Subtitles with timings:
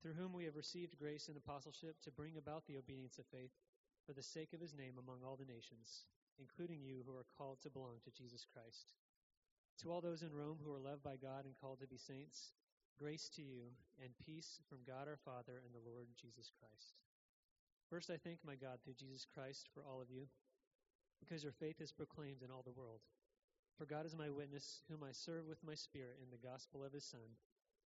[0.00, 3.50] through whom we have received grace and apostleship to bring about the obedience of faith
[4.06, 6.06] for the sake of his name among all the nations,
[6.38, 8.94] including you who are called to belong to Jesus Christ.
[9.82, 12.54] To all those in Rome who are loved by God and called to be saints,
[12.98, 16.98] grace to you and peace from God our Father and the Lord Jesus Christ.
[17.90, 20.26] First, I thank my God through Jesus Christ for all of you,
[21.18, 23.00] because your faith is proclaimed in all the world.
[23.78, 26.92] For God is my witness, whom I serve with my spirit in the gospel of
[26.92, 27.38] his Son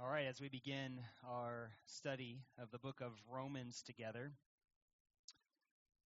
[0.00, 4.32] All right, as we begin our study of the book of Romans together,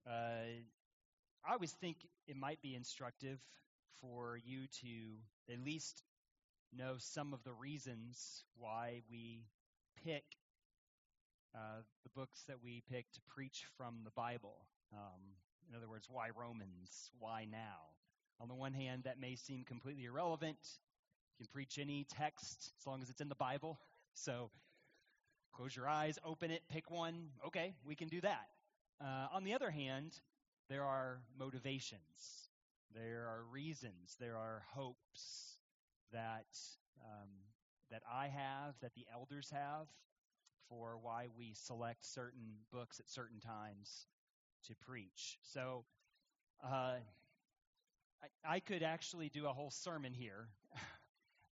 [0.09, 0.11] uh,
[1.47, 3.39] I always think it might be instructive
[4.01, 6.03] for you to at least
[6.75, 9.45] know some of the reasons why we
[10.03, 10.25] pick
[11.55, 14.65] uh, the books that we pick to preach from the Bible.
[14.95, 15.21] Um,
[15.69, 17.11] in other words, why Romans?
[17.19, 17.93] Why now?
[18.41, 20.57] On the one hand, that may seem completely irrelevant
[21.39, 23.81] you can preach any text as long as it's in the Bible.
[24.15, 24.51] So
[25.53, 27.31] close your eyes, open it, pick one.
[27.47, 28.47] Okay, we can do that.
[29.01, 30.13] Uh, on the other hand,
[30.69, 32.49] there are motivations,
[32.95, 35.59] there are reasons, there are hopes
[36.13, 36.47] that
[37.05, 37.29] um,
[37.91, 39.89] that I have, that the elders have,
[40.69, 44.07] for why we select certain books at certain times
[44.69, 45.39] to preach.
[45.43, 45.85] So.
[46.65, 46.95] Uh,
[48.47, 50.49] I, I could actually do a whole sermon here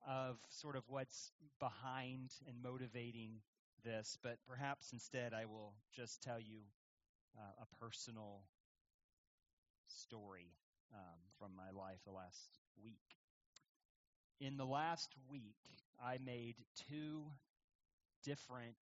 [0.09, 1.31] of sort of what's
[1.61, 3.41] behind and motivating
[3.85, 6.61] this, but perhaps instead I will just tell you
[7.37, 8.43] uh, a personal
[9.87, 10.53] story
[10.93, 12.51] um, from my life the last
[12.83, 13.17] week.
[14.41, 15.57] In the last week,
[16.05, 16.57] I made
[16.89, 17.23] two
[18.25, 18.77] different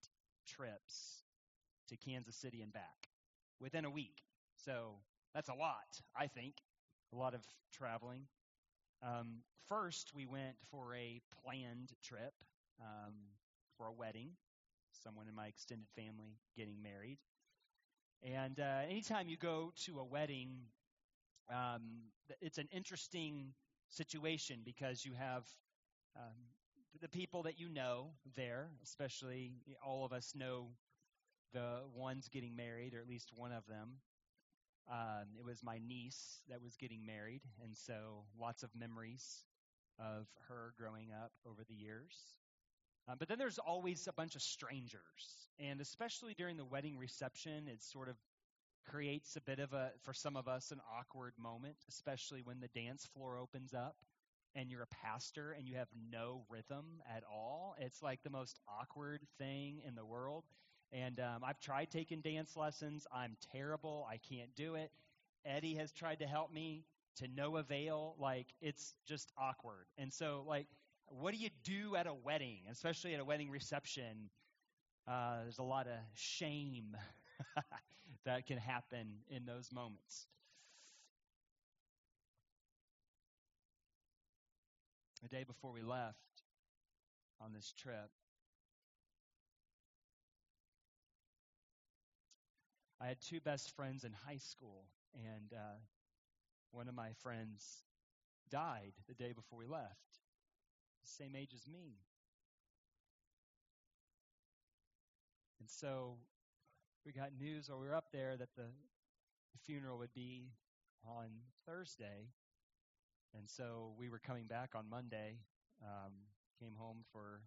[0.46, 1.24] trips
[1.88, 3.08] to Kansas City and back
[3.60, 4.22] within a week.
[4.64, 4.96] So
[5.34, 6.54] that's a lot, I think,
[7.12, 7.42] a lot of
[7.72, 8.26] traveling.
[9.02, 12.34] Um, first, we went for a planned trip
[12.80, 13.14] um,
[13.76, 14.30] for a wedding,
[15.04, 17.18] someone in my extended family getting married.
[18.22, 20.50] And uh, anytime you go to a wedding,
[21.50, 21.82] um,
[22.40, 23.54] it's an interesting
[23.88, 25.44] situation because you have
[26.16, 26.34] um,
[27.00, 29.52] the people that you know there, especially
[29.84, 30.68] all of us know
[31.52, 34.00] the ones getting married, or at least one of them.
[34.90, 39.44] Um, it was my niece that was getting married, and so lots of memories
[39.98, 42.34] of her growing up over the years.
[43.08, 47.68] Um, but then there's always a bunch of strangers, and especially during the wedding reception,
[47.68, 48.16] it sort of
[48.88, 52.68] creates a bit of a, for some of us, an awkward moment, especially when the
[52.80, 53.96] dance floor opens up
[54.54, 57.74] and you're a pastor and you have no rhythm at all.
[57.78, 60.44] It's like the most awkward thing in the world.
[60.92, 63.06] And um, I've tried taking dance lessons.
[63.12, 64.06] I'm terrible.
[64.10, 64.90] I can't do it.
[65.44, 66.84] Eddie has tried to help me
[67.16, 68.14] to no avail.
[68.18, 69.86] Like, it's just awkward.
[69.98, 70.66] And so, like,
[71.06, 74.30] what do you do at a wedding, especially at a wedding reception?
[75.06, 76.96] Uh, there's a lot of shame
[78.24, 80.26] that can happen in those moments.
[85.22, 86.16] The day before we left
[87.40, 88.10] on this trip,
[93.00, 94.84] I had two best friends in high school,
[95.14, 95.78] and uh,
[96.72, 97.84] one of my friends
[98.50, 100.18] died the day before we left,
[101.04, 101.98] same age as me.
[105.60, 106.16] And so
[107.06, 108.66] we got news while we were up there that the
[109.52, 110.50] the funeral would be
[111.06, 111.26] on
[111.66, 112.28] Thursday.
[113.36, 115.38] And so we were coming back on Monday,
[115.82, 116.12] um,
[116.58, 117.42] came home for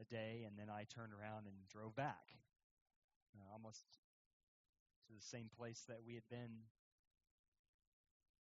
[0.00, 2.36] a day, and then I turned around and drove back,
[3.36, 3.84] uh, almost
[5.06, 6.68] to the same place that we had been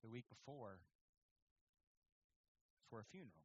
[0.03, 0.79] the week before
[2.91, 3.43] for a funeral.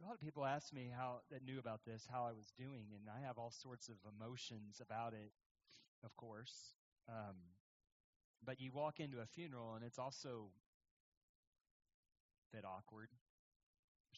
[0.00, 2.88] A lot of people ask me how that knew about this, how I was doing,
[2.94, 5.32] and I have all sorts of emotions about it,
[6.04, 6.74] of course.
[7.08, 7.36] Um,
[8.44, 10.50] but you walk into a funeral, and it's also
[12.52, 13.08] a bit awkward.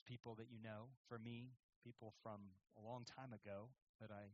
[0.06, 0.88] People that you know.
[1.08, 1.50] For me,
[1.84, 2.40] people from
[2.78, 3.68] a long time ago
[4.00, 4.32] that I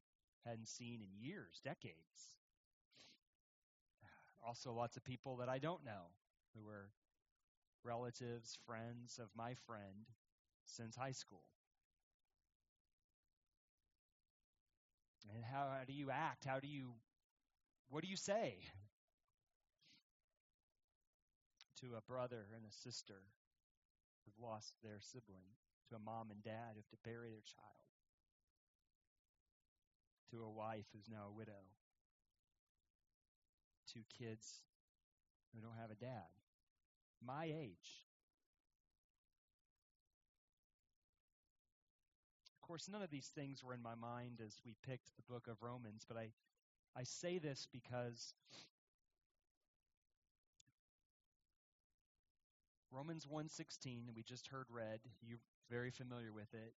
[0.48, 2.36] hadn't seen in years, decades.
[4.46, 6.10] Also, lots of people that I don't know
[6.54, 6.90] who were
[7.84, 10.10] relatives, friends of my friend
[10.64, 11.44] since high school.
[15.34, 16.44] And how do you act?
[16.44, 16.92] How do you,
[17.88, 18.58] what do you say
[21.80, 23.22] to a brother and a sister
[24.24, 25.54] who've lost their sibling,
[25.92, 27.84] to a mom and dad who have to bury their child,
[30.30, 31.68] to a wife who's now a widow,
[33.92, 34.62] to kids
[35.54, 36.32] who don't have a dad,
[37.24, 38.08] my age?
[42.56, 45.46] Of course, none of these things were in my mind as we picked the book
[45.46, 46.30] of Romans, but I,
[46.96, 48.32] I say this because
[52.90, 55.38] Romans 1:16 we just heard read, you're
[55.70, 56.74] very familiar with it,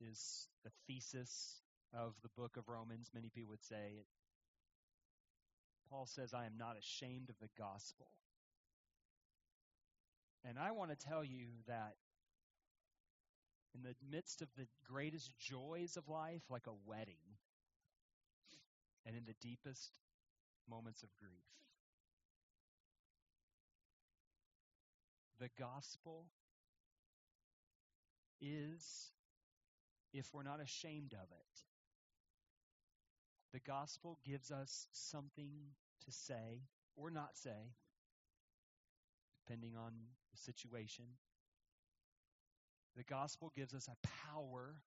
[0.00, 1.60] is the thesis
[1.94, 3.96] of the book of Romans, many people would say.
[3.98, 4.06] It,
[5.90, 8.06] Paul says, I am not ashamed of the gospel.
[10.44, 11.94] And I want to tell you that
[13.74, 17.36] in the midst of the greatest joys of life, like a wedding,
[19.06, 19.90] and in the deepest
[20.68, 21.32] moments of grief,
[25.40, 26.26] the gospel
[28.40, 29.10] is,
[30.12, 31.62] if we're not ashamed of it,
[33.52, 35.50] the gospel gives us something
[36.04, 36.62] to say
[36.96, 37.72] or not say,
[39.46, 39.92] depending on
[40.30, 41.04] the situation.
[42.96, 44.82] The gospel gives us a power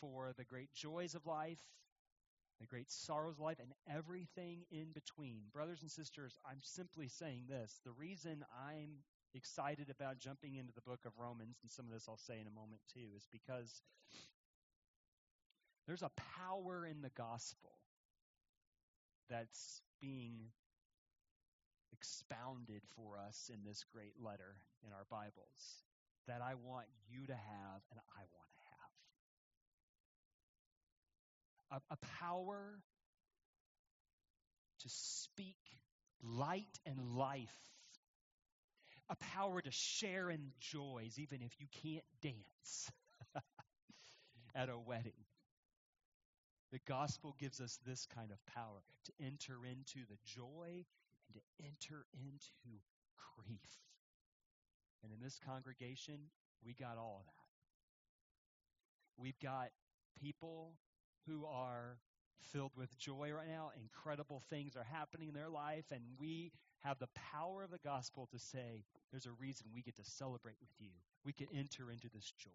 [0.00, 1.58] for the great joys of life,
[2.60, 5.42] the great sorrows of life, and everything in between.
[5.52, 7.80] Brothers and sisters, I'm simply saying this.
[7.84, 8.98] The reason I'm
[9.34, 12.46] excited about jumping into the book of Romans, and some of this I'll say in
[12.46, 13.82] a moment too, is because
[15.86, 17.72] there's a power in the gospel
[19.30, 20.52] that's being
[21.92, 25.82] expounded for us in this great letter in our Bibles
[26.26, 28.60] that I want you to have and I want to
[31.70, 31.82] have.
[31.90, 32.78] A, a power
[34.80, 35.56] to speak
[36.22, 37.48] light and life.
[39.10, 42.90] A power to share in joys even if you can't dance
[44.54, 45.24] at a wedding.
[46.72, 50.84] The gospel gives us this kind of power to enter into the joy
[51.26, 52.82] and to enter into
[53.34, 53.80] grief.
[55.02, 56.18] And in this congregation,
[56.64, 57.32] we got all of that.
[59.16, 59.70] We've got
[60.20, 60.74] people
[61.26, 61.96] who are
[62.52, 63.70] filled with joy right now.
[63.80, 66.52] Incredible things are happening in their life, and we
[66.84, 70.56] have the power of the gospel to say, there's a reason we get to celebrate
[70.60, 70.90] with you.
[71.24, 72.50] We can enter into this joy.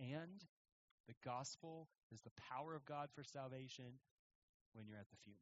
[0.00, 0.44] And
[1.06, 3.98] the gospel is the power of God for salvation
[4.72, 5.40] when you're at the funeral.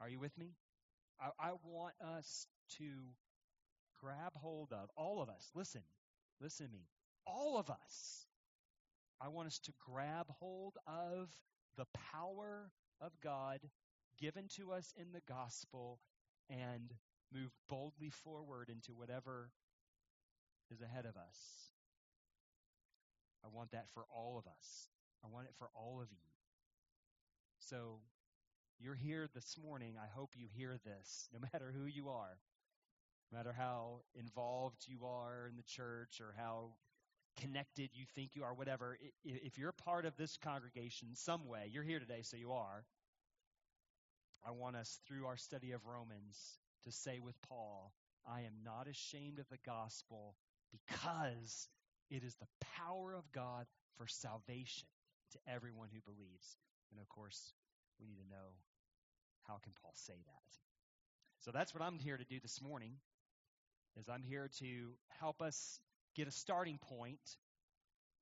[0.00, 0.54] Are you with me?
[1.20, 2.46] I, I want us
[2.78, 2.84] to
[4.00, 5.82] grab hold of, all of us, listen,
[6.40, 6.86] listen to me,
[7.26, 8.26] all of us.
[9.20, 11.28] I want us to grab hold of
[11.76, 13.58] the power of God
[14.20, 15.98] given to us in the gospel
[16.50, 16.94] and
[17.32, 19.50] move boldly forward into whatever
[20.70, 21.68] is ahead of us.
[23.44, 24.88] I want that for all of us.
[25.24, 26.28] I want it for all of you.
[27.58, 28.00] So,
[28.80, 29.94] you're here this morning.
[30.00, 32.38] I hope you hear this, no matter who you are,
[33.30, 36.70] no matter how involved you are in the church or how
[37.36, 38.98] connected you think you are, whatever.
[39.24, 42.84] If you're part of this congregation some way, you're here today, so you are.
[44.46, 47.92] I want us, through our study of Romans, to say with Paul,
[48.26, 50.34] I am not ashamed of the gospel
[50.70, 51.68] because
[52.10, 53.66] it is the power of God
[53.96, 54.88] for salvation
[55.32, 56.56] to everyone who believes.
[56.90, 57.52] And of course,
[58.00, 58.56] we need to know
[59.46, 60.48] how can Paul say that?
[61.40, 62.92] So that's what I'm here to do this morning.
[63.98, 65.80] Is I'm here to help us
[66.14, 67.36] get a starting point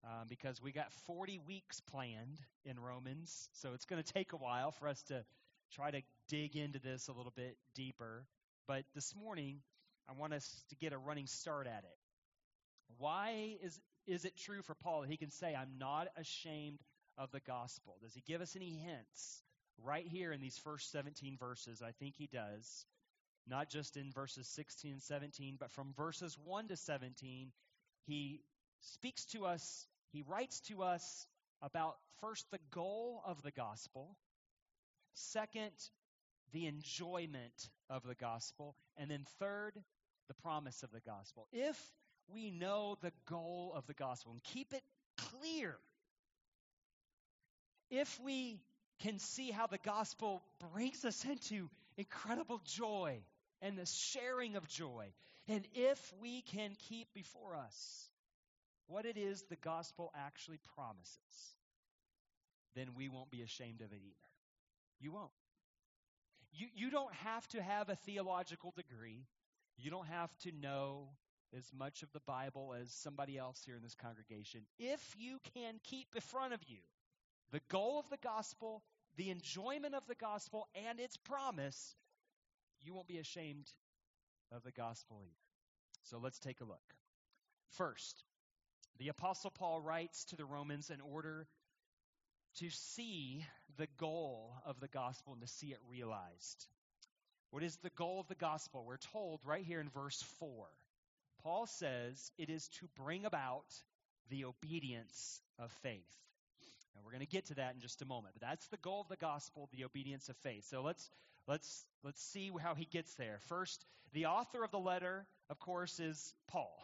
[0.04, 4.36] um, because we got 40 weeks planned in Romans, so it's going to take a
[4.36, 5.24] while for us to
[5.72, 8.24] try to dig into this a little bit deeper.
[8.66, 9.60] But this morning,
[10.08, 11.98] I want us to get a running start at it.
[12.98, 16.80] Why is, is it true for Paul that he can say, I'm not ashamed
[17.18, 17.96] of the gospel?
[18.02, 19.42] Does he give us any hints
[19.82, 21.82] right here in these first 17 verses?
[21.82, 22.86] I think he does.
[23.48, 27.52] Not just in verses 16 and 17, but from verses 1 to 17,
[28.06, 28.40] he
[28.80, 31.26] speaks to us, he writes to us
[31.62, 34.16] about first the goal of the gospel,
[35.16, 35.72] second,
[36.52, 39.72] the enjoyment of the gospel, and then third,
[40.28, 41.46] the promise of the gospel.
[41.52, 41.78] If
[42.28, 44.82] we know the goal of the gospel and keep it
[45.16, 45.76] clear,
[47.90, 48.60] if we
[49.00, 50.42] can see how the gospel
[50.72, 53.18] brings us into incredible joy
[53.62, 55.06] and the sharing of joy,
[55.48, 58.08] and if we can keep before us
[58.88, 61.18] what it is the gospel actually promises,
[62.74, 64.35] then we won't be ashamed of it either.
[65.00, 65.30] You won't.
[66.52, 69.26] You, you don't have to have a theological degree.
[69.76, 71.08] You don't have to know
[71.56, 74.62] as much of the Bible as somebody else here in this congregation.
[74.78, 76.78] If you can keep in front of you
[77.52, 78.82] the goal of the gospel,
[79.16, 81.94] the enjoyment of the gospel, and its promise,
[82.80, 83.70] you won't be ashamed
[84.52, 85.32] of the gospel either.
[86.02, 86.94] So let's take a look.
[87.70, 88.24] First,
[88.98, 91.46] the Apostle Paul writes to the Romans in order
[92.56, 93.44] to see
[93.76, 96.66] the goal of the gospel and to see it realized.
[97.50, 98.84] What is the goal of the gospel?
[98.86, 100.66] We're told right here in verse 4.
[101.42, 103.66] Paul says it is to bring about
[104.30, 106.02] the obedience of faith.
[106.94, 108.34] And we're going to get to that in just a moment.
[108.34, 110.64] But that's the goal of the gospel, the obedience of faith.
[110.68, 111.10] So let's
[111.46, 113.38] let's let's see how he gets there.
[113.48, 116.74] First, the author of the letter, of course, is Paul.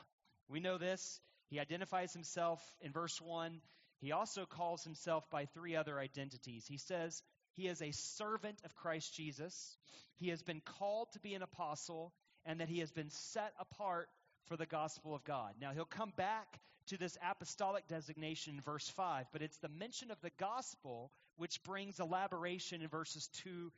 [0.48, 1.20] We know this.
[1.48, 3.60] He identifies himself in verse 1
[4.02, 6.66] he also calls himself by three other identities.
[6.66, 7.22] He says
[7.54, 9.76] he is a servant of Christ Jesus,
[10.16, 12.12] he has been called to be an apostle,
[12.44, 14.08] and that he has been set apart
[14.46, 15.54] for the gospel of God.
[15.60, 20.10] Now, he'll come back to this apostolic designation in verse 5, but it's the mention
[20.10, 23.70] of the gospel which brings elaboration in verses 2,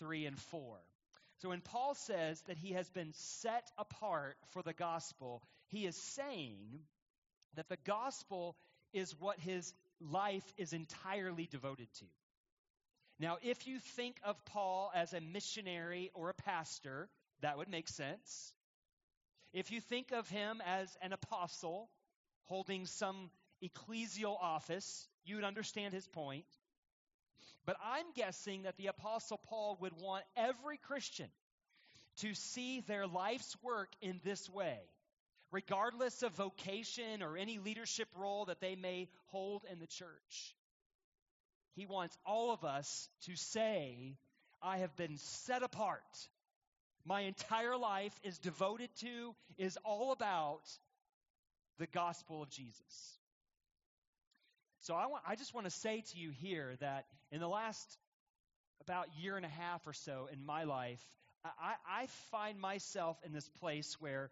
[0.00, 0.78] 3, and 4.
[1.38, 5.96] So when Paul says that he has been set apart for the gospel, he is
[5.96, 6.80] saying
[7.54, 8.56] that the gospel
[8.94, 12.04] is what his life is entirely devoted to.
[13.20, 17.08] Now, if you think of Paul as a missionary or a pastor,
[17.42, 18.52] that would make sense.
[19.52, 21.88] If you think of him as an apostle
[22.44, 23.30] holding some
[23.62, 26.46] ecclesial office, you would understand his point.
[27.66, 31.28] But I'm guessing that the apostle Paul would want every Christian
[32.18, 34.78] to see their life's work in this way
[35.54, 40.56] regardless of vocation or any leadership role that they may hold in the church.
[41.76, 44.16] He wants all of us to say,
[44.60, 46.02] I have been set apart.
[47.06, 50.62] My entire life is devoted to, is all about
[51.78, 53.18] the gospel of Jesus.
[54.80, 57.96] So I, want, I just want to say to you here that in the last
[58.80, 61.00] about year and a half or so in my life,
[61.44, 64.30] I, I find myself in this place where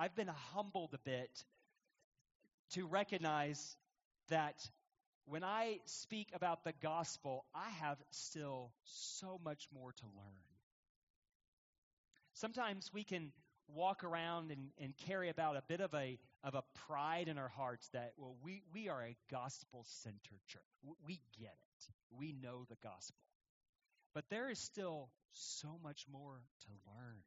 [0.00, 1.44] I've been humbled a bit
[2.70, 3.76] to recognize
[4.30, 4.56] that
[5.26, 10.46] when I speak about the gospel, I have still so much more to learn.
[12.32, 13.30] Sometimes we can
[13.68, 17.50] walk around and, and carry about a bit of a, of a pride in our
[17.50, 20.62] hearts that, well, we, we are a gospel centered church.
[21.06, 23.20] We get it, we know the gospel.
[24.14, 27.20] But there is still so much more to learn.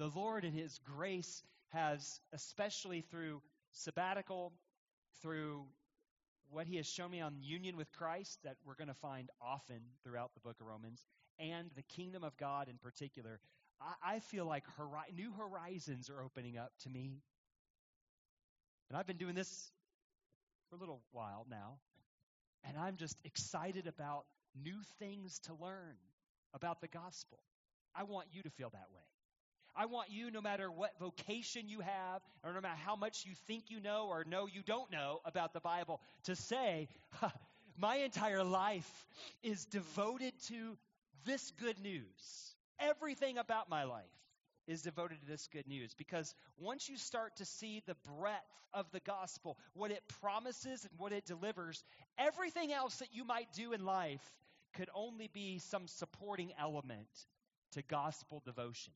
[0.00, 1.42] The Lord, in His grace,
[1.74, 3.42] has, especially through
[3.72, 4.54] sabbatical,
[5.20, 5.66] through
[6.48, 9.82] what He has shown me on union with Christ, that we're going to find often
[10.02, 11.04] throughout the book of Romans,
[11.38, 13.40] and the kingdom of God in particular,
[13.78, 17.20] I, I feel like hori- new horizons are opening up to me.
[18.88, 19.70] And I've been doing this
[20.70, 21.76] for a little while now,
[22.64, 24.24] and I'm just excited about
[24.64, 25.96] new things to learn
[26.54, 27.38] about the gospel.
[27.94, 29.02] I want you to feel that way.
[29.76, 33.32] I want you, no matter what vocation you have, or no matter how much you
[33.46, 36.88] think you know or know you don't know about the Bible, to say,
[37.78, 39.06] my entire life
[39.42, 40.76] is devoted to
[41.24, 42.54] this good news.
[42.78, 44.04] Everything about my life
[44.66, 48.86] is devoted to this good news because once you start to see the breadth of
[48.92, 51.82] the gospel, what it promises and what it delivers,
[52.18, 54.22] everything else that you might do in life
[54.74, 57.08] could only be some supporting element
[57.72, 58.92] to gospel devotion.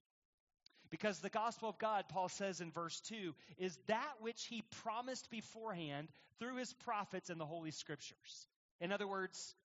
[0.94, 5.28] Because the gospel of God, Paul says in verse 2, is that which he promised
[5.28, 6.06] beforehand
[6.38, 8.46] through his prophets in the Holy Scriptures.
[8.80, 9.56] In other words,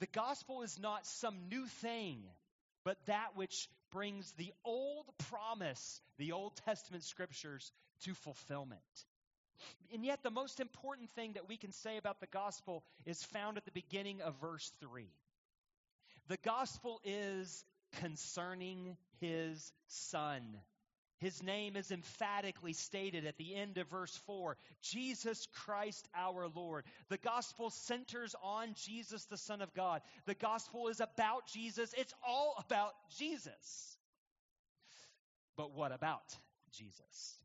[0.00, 2.18] the gospel is not some new thing,
[2.84, 7.72] but that which brings the old promise, the Old Testament scriptures,
[8.04, 8.82] to fulfillment.
[9.94, 13.56] And yet, the most important thing that we can say about the gospel is found
[13.56, 15.06] at the beginning of verse 3.
[16.28, 17.64] The gospel is
[18.00, 20.42] concerning his son.
[21.18, 26.84] His name is emphatically stated at the end of verse 4 Jesus Christ our Lord.
[27.08, 30.02] The gospel centers on Jesus, the Son of God.
[30.26, 33.96] The gospel is about Jesus, it's all about Jesus.
[35.56, 36.36] But what about
[36.72, 37.38] Jesus?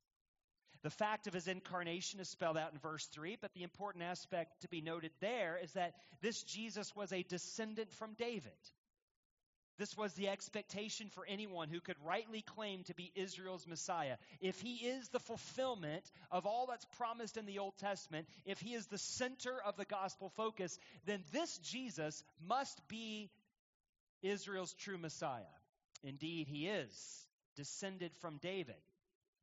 [0.83, 4.61] The fact of his incarnation is spelled out in verse 3, but the important aspect
[4.61, 8.51] to be noted there is that this Jesus was a descendant from David.
[9.81, 14.17] This was the expectation for anyone who could rightly claim to be Israel's Messiah.
[14.39, 18.75] If he is the fulfillment of all that's promised in the Old Testament, if he
[18.75, 23.31] is the center of the gospel focus, then this Jesus must be
[24.21, 25.41] Israel's true Messiah.
[26.03, 28.75] Indeed, he is descended from David.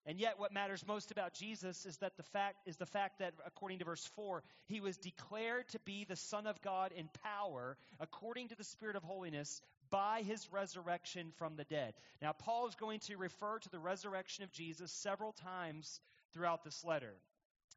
[0.06, 3.34] And yet what matters most about Jesus is that the fact is the fact that
[3.44, 7.76] according to verse 4, he was declared to be the son of God in power
[8.00, 11.94] according to the spirit of holiness by his resurrection from the dead.
[12.22, 16.00] Now Paul is going to refer to the resurrection of Jesus several times
[16.32, 17.14] throughout this letter.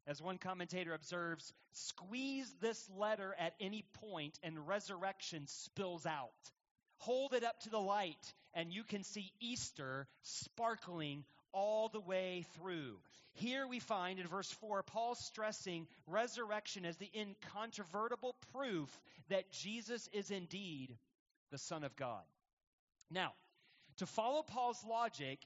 [0.06, 6.30] As one commentator observes, squeeze this letter at any point and resurrection spills out.
[6.98, 12.44] Hold it up to the light and you can see Easter sparkling all the way
[12.56, 12.98] through.
[13.34, 18.90] Here we find in verse 4 Paul stressing resurrection as the incontrovertible proof
[19.28, 20.96] that Jesus is indeed
[21.52, 22.24] the Son of God.
[23.10, 23.32] Now,
[23.98, 25.38] to follow Paul's logic,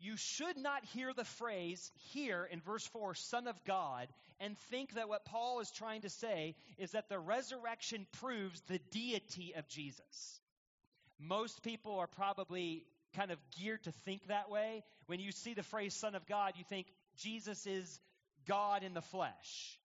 [0.00, 4.08] you should not hear the phrase here in verse 4, Son of God,
[4.40, 8.80] and think that what Paul is trying to say is that the resurrection proves the
[8.90, 10.40] deity of Jesus.
[11.20, 14.82] Most people are probably kind of geared to think that way.
[15.06, 18.00] When you see the phrase Son of God, you think Jesus is
[18.48, 19.78] God in the flesh.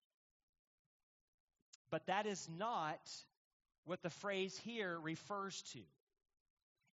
[1.91, 2.99] But that is not
[3.87, 5.79] what the phrase here refers to.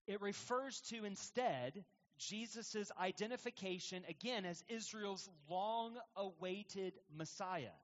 [0.07, 1.85] It refers to instead
[2.19, 7.75] Jesus' identification again as Israel's long awaited Messiah.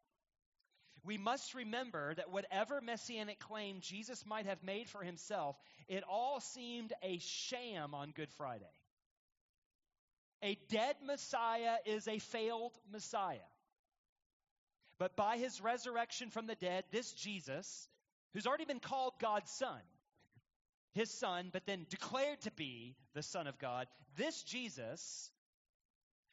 [1.04, 5.56] We must remember that whatever messianic claim Jesus might have made for himself,
[5.88, 8.64] it all seemed a sham on Good Friday.
[10.42, 13.38] A dead Messiah is a failed Messiah.
[14.98, 17.88] But by his resurrection from the dead, this Jesus,
[18.32, 19.80] who's already been called God's Son,
[20.92, 23.86] his Son, but then declared to be the Son of God,
[24.16, 25.30] this Jesus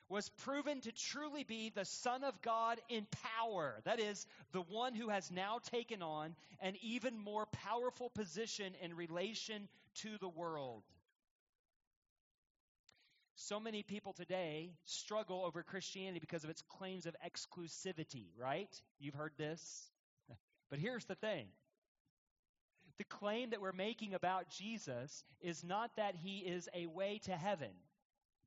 [0.07, 3.07] was proven to truly be the Son of God in
[3.39, 3.81] power.
[3.85, 8.95] That is, the one who has now taken on an even more powerful position in
[8.95, 9.67] relation
[10.01, 10.83] to the world.
[13.35, 18.69] So many people today struggle over Christianity because of its claims of exclusivity, right?
[18.99, 19.89] You've heard this.
[20.71, 21.45] But here's the thing
[22.97, 27.31] the claim that we're making about Jesus is not that he is a way to
[27.31, 27.71] heaven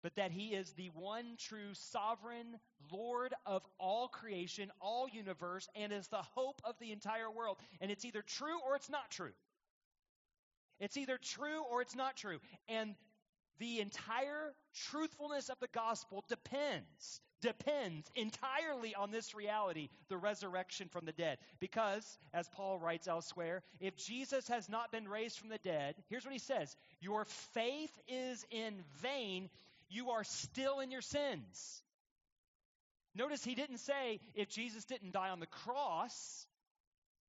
[0.02, 2.58] but that he is the one true sovereign
[2.90, 7.58] Lord of all creation, all universe, and is the hope of the entire world.
[7.80, 9.32] And it's either true or it's not true.
[10.80, 12.38] It's either true or it's not true.
[12.68, 12.94] And
[13.58, 14.54] the entire
[14.90, 21.38] truthfulness of the gospel depends depends entirely on this reality, the resurrection from the dead.
[21.60, 26.24] Because, as Paul writes elsewhere, if Jesus has not been raised from the dead, here's
[26.24, 29.48] what he says Your faith is in vain
[29.88, 31.82] you are still in your sins.
[33.14, 36.46] Notice he didn't say, if Jesus didn't die on the cross,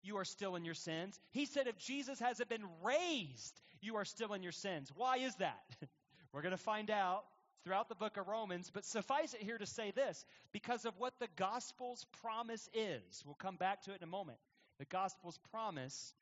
[0.04, 1.18] you are still in your sins.
[1.32, 4.92] He said, if Jesus hasn't been raised, you are still in your sins.
[4.96, 5.64] Why is that?
[6.34, 7.24] We're going to find out
[7.64, 11.14] throughout the book of Romans, but suffice it here to say this because of what
[11.20, 13.24] the gospel's promise is.
[13.26, 14.38] We'll come back to it in a moment.
[14.80, 16.14] The gospel's promise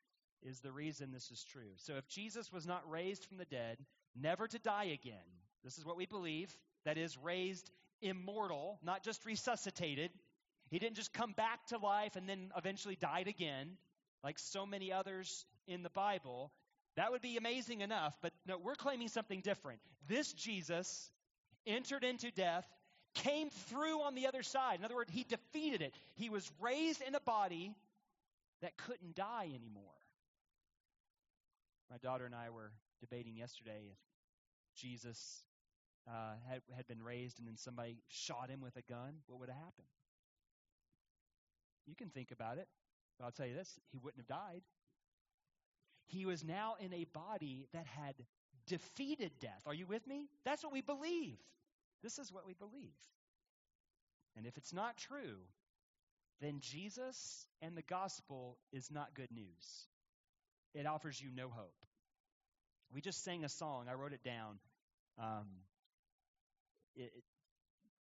[0.42, 1.72] is the reason this is true.
[1.76, 3.78] So if Jesus was not raised from the dead,
[4.20, 5.16] never to die again,
[5.64, 10.10] this is what we believe that is, raised immortal, not just resuscitated.
[10.70, 13.76] He didn't just come back to life and then eventually died again,
[14.22, 16.52] like so many others in the Bible.
[16.98, 19.78] That would be amazing enough, but no, we're claiming something different.
[20.08, 21.12] This Jesus
[21.64, 22.66] entered into death,
[23.14, 24.80] came through on the other side.
[24.80, 25.94] In other words, he defeated it.
[26.16, 27.72] He was raised in a body
[28.62, 29.84] that couldn't die anymore.
[31.88, 33.98] My daughter and I were debating yesterday if
[34.74, 35.44] Jesus
[36.08, 39.50] uh, had, had been raised and then somebody shot him with a gun, what would
[39.50, 39.86] have happened?
[41.86, 42.66] You can think about it.
[43.20, 44.62] But I'll tell you this he wouldn't have died.
[46.08, 48.14] He was now in a body that had
[48.66, 49.62] defeated death.
[49.66, 50.28] Are you with me?
[50.44, 51.38] That's what we believe.
[52.02, 52.94] This is what we believe.
[54.36, 55.38] And if it's not true,
[56.40, 59.88] then Jesus and the gospel is not good news.
[60.74, 61.74] It offers you no hope.
[62.94, 63.86] We just sang a song.
[63.90, 64.58] I wrote it down.
[65.18, 65.46] Um,
[66.94, 67.12] it,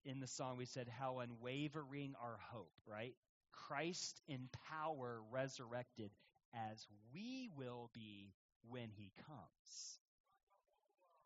[0.04, 3.14] in the song, we said, How unwavering our hope, right?
[3.52, 6.10] Christ in power resurrected
[6.70, 8.32] as we will be
[8.68, 9.98] when he comes.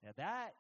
[0.03, 0.55] Now, that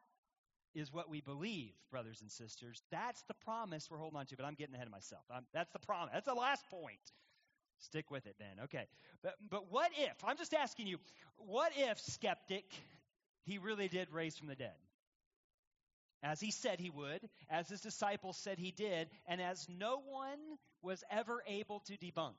[0.74, 2.82] is what we believe, brothers and sisters.
[2.90, 5.22] That's the promise we're holding on to, but I'm getting ahead of myself.
[5.30, 6.10] I'm, that's the promise.
[6.12, 6.98] That's the last point.
[7.78, 8.64] Stick with it then.
[8.64, 8.86] Okay.
[9.22, 10.98] But, but what if, I'm just asking you,
[11.36, 12.64] what if, skeptic,
[13.44, 14.74] he really did raise from the dead?
[16.22, 20.38] As he said he would, as his disciples said he did, and as no one
[20.82, 22.34] was ever able to debunk.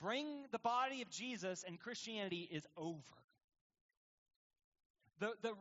[0.00, 3.00] Bring the body of Jesus, and Christianity is over.
[5.18, 5.52] The, the,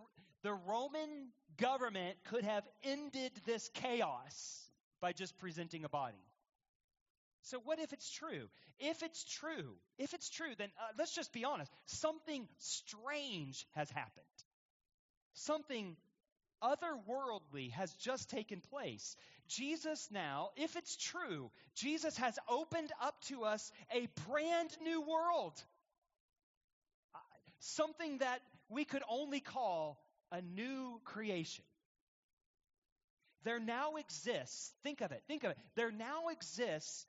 [0.43, 4.69] the Roman government could have ended this chaos
[5.01, 6.23] by just presenting a body.
[7.43, 8.49] So, what if it's true?
[8.79, 11.71] If it's true, if it's true, then uh, let's just be honest.
[11.85, 14.25] Something strange has happened.
[15.33, 15.95] Something
[16.63, 19.15] otherworldly has just taken place.
[19.47, 25.53] Jesus now, if it's true, Jesus has opened up to us a brand new world.
[27.59, 29.99] Something that we could only call
[30.31, 31.65] a new creation.
[33.43, 35.57] There now exists, think of it, think of it.
[35.75, 37.05] There now exists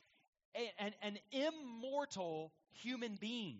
[0.56, 3.58] a, an, an immortal human being.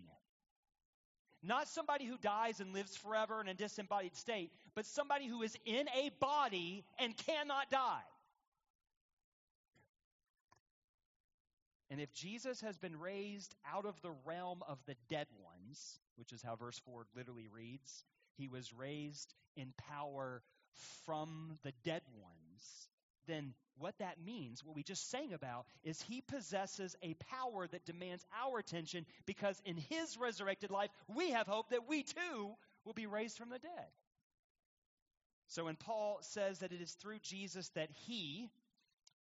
[1.43, 5.57] Not somebody who dies and lives forever in a disembodied state, but somebody who is
[5.65, 8.03] in a body and cannot die.
[11.89, 16.31] And if Jesus has been raised out of the realm of the dead ones, which
[16.31, 18.05] is how verse 4 literally reads,
[18.37, 20.41] he was raised in power
[21.05, 22.87] from the dead ones,
[23.27, 27.85] then what that means, what we just sang about, is he possesses a power that
[27.85, 32.51] demands our attention because in his resurrected life, we have hope that we too
[32.85, 33.91] will be raised from the dead.
[35.47, 38.49] So when Paul says that it is through Jesus that he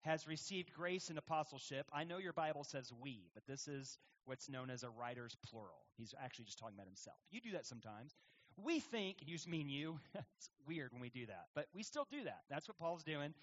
[0.02, 4.48] has received grace and apostleship, I know your Bible says we, but this is what's
[4.48, 5.86] known as a writer's plural.
[5.96, 7.16] He's actually just talking about himself.
[7.30, 8.14] You do that sometimes
[8.64, 12.24] we think, you mean you, it's weird when we do that, but we still do
[12.24, 12.40] that.
[12.48, 13.34] That's what Paul's doing.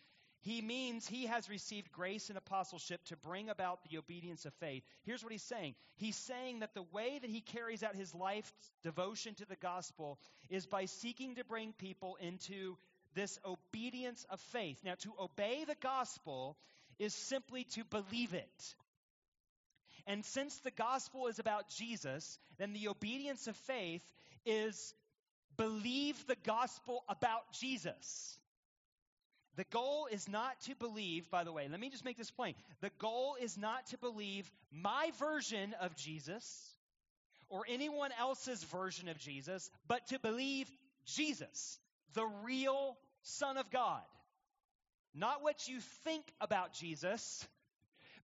[0.41, 4.83] He means he has received grace and apostleship to bring about the obedience of faith.
[5.03, 8.51] Here's what he's saying He's saying that the way that he carries out his life's
[8.83, 10.19] devotion to the gospel
[10.49, 12.77] is by seeking to bring people into
[13.15, 14.79] this obedience of faith.
[14.83, 16.55] Now, to obey the gospel
[16.99, 18.75] is simply to believe it.
[20.05, 24.03] And since the gospel is about Jesus, then the obedience of faith
[24.45, 24.93] is
[25.57, 28.39] believe the gospel about Jesus.
[29.57, 32.53] The goal is not to believe, by the way, let me just make this plain.
[32.79, 36.75] The goal is not to believe my version of Jesus
[37.49, 40.69] or anyone else's version of Jesus, but to believe
[41.05, 41.79] Jesus,
[42.13, 44.01] the real Son of God.
[45.15, 47.47] Not what you think about Jesus,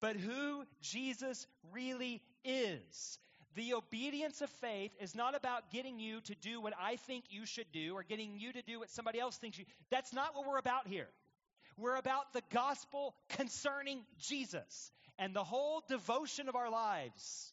[0.01, 3.19] but who Jesus really is.
[3.55, 7.47] The obedience of faith is not about getting you to do what I think you
[7.47, 9.65] should do or getting you to do what somebody else thinks you.
[9.91, 11.09] That's not what we're about here.
[11.83, 14.93] We're about the gospel concerning Jesus.
[15.19, 17.53] And the whole devotion of our lives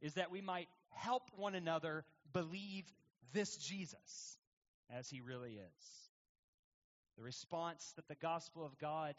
[0.00, 2.84] is that we might help one another believe
[3.34, 4.38] this Jesus
[4.90, 6.10] as he really is.
[7.18, 9.14] The response that the gospel of God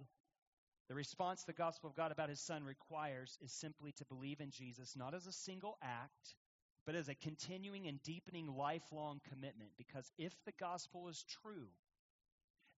[0.88, 4.52] the response the gospel of God about his son requires is simply to believe in
[4.52, 6.36] Jesus, not as a single act,
[6.86, 9.70] but as a continuing and deepening lifelong commitment.
[9.78, 11.70] Because if the gospel is true,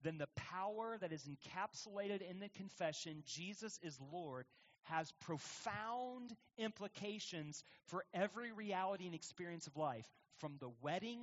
[0.03, 4.45] then the power that is encapsulated in the confession, Jesus is Lord,
[4.83, 10.05] has profound implications for every reality and experience of life,
[10.39, 11.19] from the wedding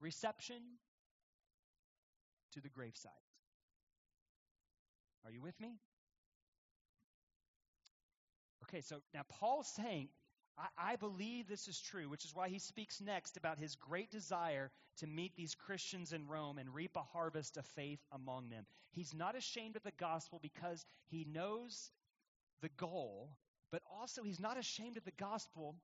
[0.00, 0.60] reception
[2.52, 3.12] to the graveside.
[5.24, 5.78] Are you with me?
[8.64, 10.08] Okay, so now Paul's saying,
[10.62, 14.10] I, I, believe this is true, which is why he speaks next about his great
[14.10, 18.64] desire to meet these Christians in Rome and reap a harvest of faith among them.
[18.92, 21.90] He's not ashamed of the gospel because he knows
[22.60, 23.30] the goal,
[23.70, 25.76] but also he's not ashamed of the gospel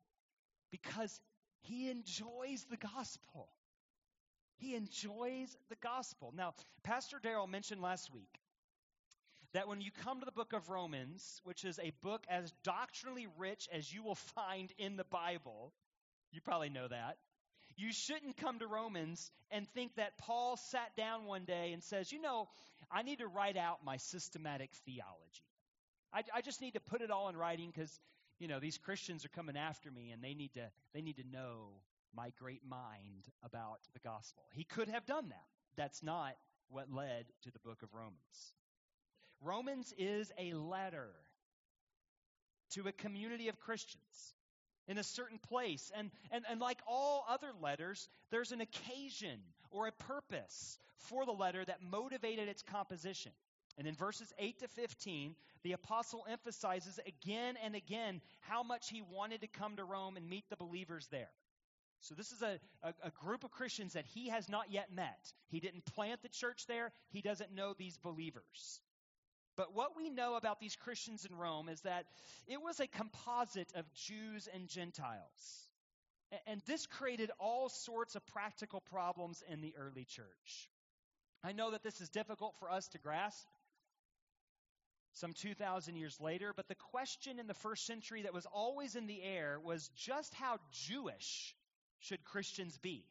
[0.70, 1.20] because
[1.60, 3.48] he enjoys the gospel.
[4.56, 6.32] He enjoys the gospel.
[6.36, 8.40] Now, Pastor Daryl mentioned last week
[9.54, 13.26] that when you come to the book of Romans, which is a book as doctrinally
[13.38, 15.72] rich as you will find in the Bible,
[16.32, 17.16] you probably know that.
[17.76, 22.10] You shouldn't come to Romans and think that Paul sat down one day and says,
[22.10, 22.48] You know,
[22.90, 25.44] I need to write out my systematic theology.
[26.12, 28.00] I, I just need to put it all in writing because,
[28.38, 31.24] you know, these Christians are coming after me and they need to, they need to
[31.30, 31.68] know
[32.14, 34.44] my great mind about the gospel.
[34.54, 35.46] He could have done that.
[35.76, 36.34] That's not
[36.68, 38.54] what led to the book of Romans.
[39.42, 41.10] Romans is a letter
[42.70, 44.34] to a community of Christians
[44.86, 45.92] in a certain place.
[45.96, 51.32] And, and, and like all other letters, there's an occasion or a purpose for the
[51.32, 53.32] letter that motivated its composition.
[53.76, 59.02] And in verses 8 to 15, the apostle emphasizes again and again how much he
[59.02, 61.30] wanted to come to Rome and meet the believers there.
[62.00, 65.32] So, this is a, a, a, group of Christians that he has not yet met.
[65.48, 68.80] He didn't plant the church there, he doesn't know these believers.
[69.58, 72.04] But what we know about these Christians in Rome is that
[72.46, 75.68] it was a composite of Jews and Gentiles.
[76.46, 80.70] And this created all sorts of practical problems in the early church.
[81.42, 83.48] I know that this is difficult for us to grasp
[85.14, 89.08] some 2,000 years later, but the question in the first century that was always in
[89.08, 91.56] the air was just how Jewish
[91.98, 93.04] should Christians be?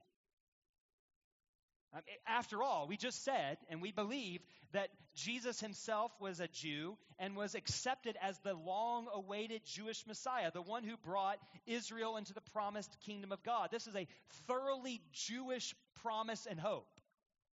[1.97, 4.41] Um, after all, we just said, and we believe,
[4.73, 10.51] that Jesus himself was a Jew and was accepted as the long awaited Jewish Messiah,
[10.51, 13.69] the one who brought Israel into the promised kingdom of God.
[13.71, 14.07] This is a
[14.47, 16.87] thoroughly Jewish promise and hope.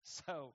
[0.03, 0.53] So,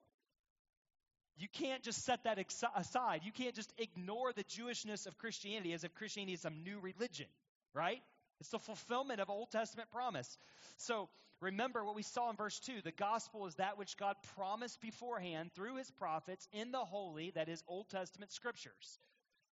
[1.36, 2.38] you can't just set that
[2.76, 3.22] aside.
[3.24, 7.26] You can't just ignore the Jewishness of Christianity as if Christianity is some new religion,
[7.74, 8.02] right?
[8.40, 10.38] It's the fulfillment of Old Testament promise.
[10.78, 11.08] So
[11.40, 15.52] remember what we saw in verse 2 the gospel is that which God promised beforehand
[15.54, 18.98] through his prophets in the holy, that is, Old Testament scriptures.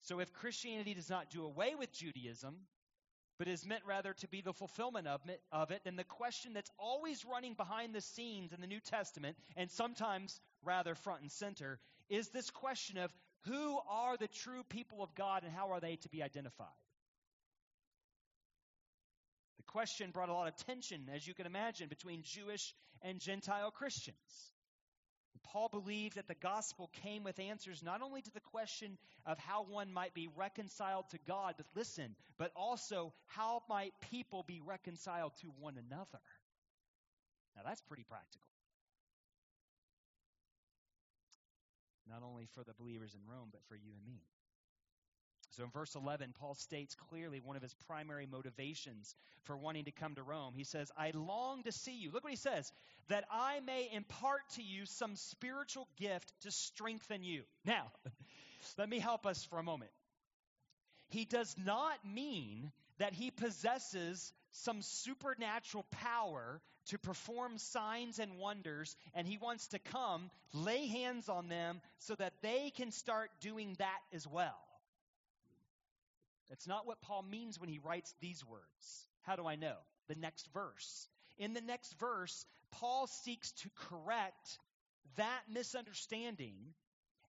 [0.02, 2.54] So if Christianity does not do away with Judaism,
[3.38, 6.54] but is meant rather to be the fulfillment of it, of it, then the question
[6.54, 11.30] that's always running behind the scenes in the New Testament, and sometimes rather front and
[11.30, 15.80] center, is this question of who are the true people of God and how are
[15.80, 16.66] they to be identified?
[19.68, 24.52] Question brought a lot of tension, as you can imagine, between Jewish and Gentile Christians.
[25.52, 29.64] Paul believed that the gospel came with answers not only to the question of how
[29.64, 35.32] one might be reconciled to God, but listen, but also how might people be reconciled
[35.40, 36.20] to one another.
[37.56, 38.46] Now that's pretty practical.
[42.08, 44.22] Not only for the believers in Rome, but for you and me.
[45.50, 49.90] So in verse 11, Paul states clearly one of his primary motivations for wanting to
[49.90, 50.52] come to Rome.
[50.54, 52.10] He says, I long to see you.
[52.10, 52.70] Look what he says,
[53.08, 57.42] that I may impart to you some spiritual gift to strengthen you.
[57.64, 57.90] Now,
[58.78, 59.90] let me help us for a moment.
[61.08, 68.96] He does not mean that he possesses some supernatural power to perform signs and wonders,
[69.14, 73.74] and he wants to come, lay hands on them so that they can start doing
[73.78, 74.58] that as well.
[76.48, 79.06] That's not what Paul means when he writes these words.
[79.22, 79.76] How do I know?
[80.08, 81.08] The next verse.
[81.38, 84.58] In the next verse, Paul seeks to correct
[85.16, 86.74] that misunderstanding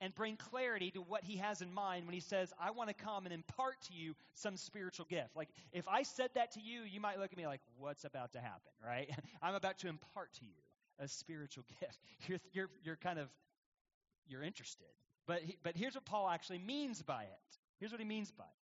[0.00, 2.94] and bring clarity to what he has in mind when he says, I want to
[2.94, 5.37] come and impart to you some spiritual gift.
[5.37, 8.33] Like, if I said that to you, you might look at me like, what's about
[8.33, 9.09] to happen, right?
[9.42, 10.53] I'm about to impart to you
[10.98, 11.98] a spiritual gift.
[12.27, 13.29] You're, you're, you're kind of,
[14.27, 14.87] you're interested.
[15.27, 17.59] But, he, but here's what Paul actually means by it.
[17.79, 18.63] Here's what he means by it.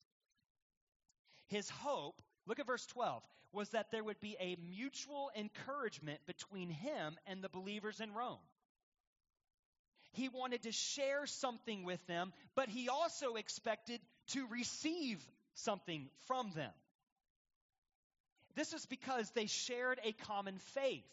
[1.48, 6.70] His hope, look at verse 12, was that there would be a mutual encouragement between
[6.70, 8.38] him and the believers in Rome.
[10.12, 15.22] He wanted to share something with them, but he also expected to receive
[15.54, 16.72] something from them.
[18.54, 21.04] This is because they shared a common faith.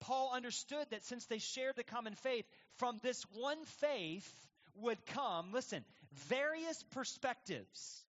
[0.00, 2.44] Paul understood that since they shared the common faith,
[2.76, 5.84] from this one faith would come, listen,
[6.28, 8.04] various perspectives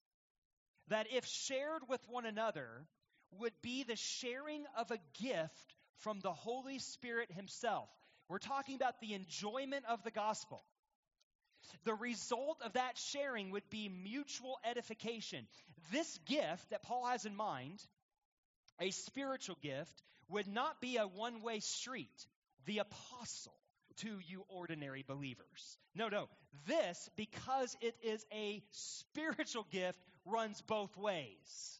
[0.89, 2.67] that, if shared with one another,
[3.39, 7.89] would be the sharing of a gift from the Holy Spirit Himself.
[8.29, 10.63] We're talking about the enjoyment of the gospel.
[11.83, 15.47] The result of that sharing would be mutual edification.
[15.91, 17.79] This gift that Paul has in mind,
[18.79, 22.27] a spiritual gift, would not be a one way street.
[22.65, 23.57] The apostle
[23.97, 25.77] to you ordinary believers.
[25.95, 26.27] No, no.
[26.65, 31.79] This, because it is a spiritual gift, runs both ways.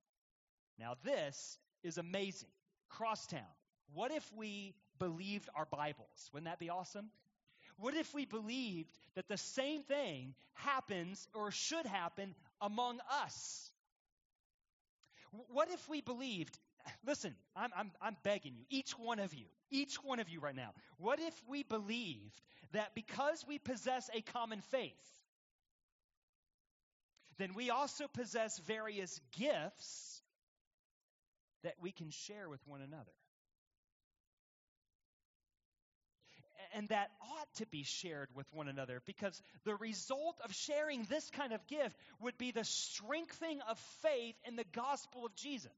[0.80, 2.50] Now, this is amazing.
[2.90, 3.42] Crosstown.
[3.94, 6.30] What if we believed our Bibles?
[6.34, 7.10] Wouldn't that be awesome?
[7.78, 13.72] What if we believed that the same thing happens or should happen among us?
[15.52, 16.58] What if we believed,
[17.06, 20.56] listen, I'm, I'm, I'm begging you, each one of you, each one of you right
[20.56, 22.42] now, what if we believed
[22.74, 24.92] that because we possess a common faith,
[27.38, 30.22] then we also possess various gifts
[31.64, 33.12] that we can share with one another?
[36.74, 41.30] and that ought to be shared with one another because the result of sharing this
[41.32, 45.72] kind of gift would be the strengthening of faith in the gospel of Jesus.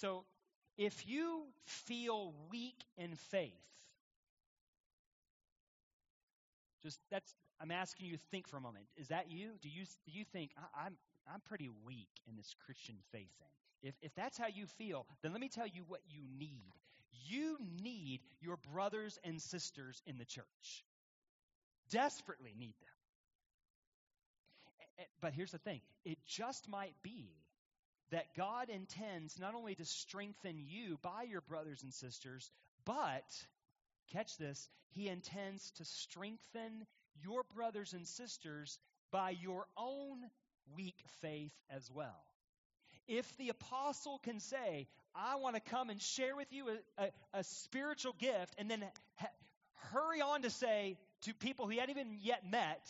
[0.00, 0.24] So,
[0.78, 3.52] if you feel weak in faith,
[6.82, 8.86] just that's I'm asking you to think for a moment.
[8.96, 9.50] Is that you?
[9.60, 10.96] Do you do you think I'm
[11.30, 13.48] I'm pretty weak in this Christian faith thing?
[13.82, 16.72] If if that's how you feel, then let me tell you what you need.
[17.28, 20.84] You need your brothers and sisters in the church.
[21.90, 22.88] Desperately need them.
[25.20, 27.28] But here's the thing it just might be
[28.10, 32.50] that God intends not only to strengthen you by your brothers and sisters,
[32.84, 33.24] but,
[34.12, 36.86] catch this, He intends to strengthen
[37.22, 38.78] your brothers and sisters
[39.10, 40.18] by your own
[40.76, 42.24] weak faith as well.
[43.08, 47.10] If the apostle can say, I want to come and share with you a, a,
[47.40, 48.84] a spiritual gift, and then
[49.16, 49.26] ha-
[49.92, 52.80] hurry on to say to people he hadn't even yet met,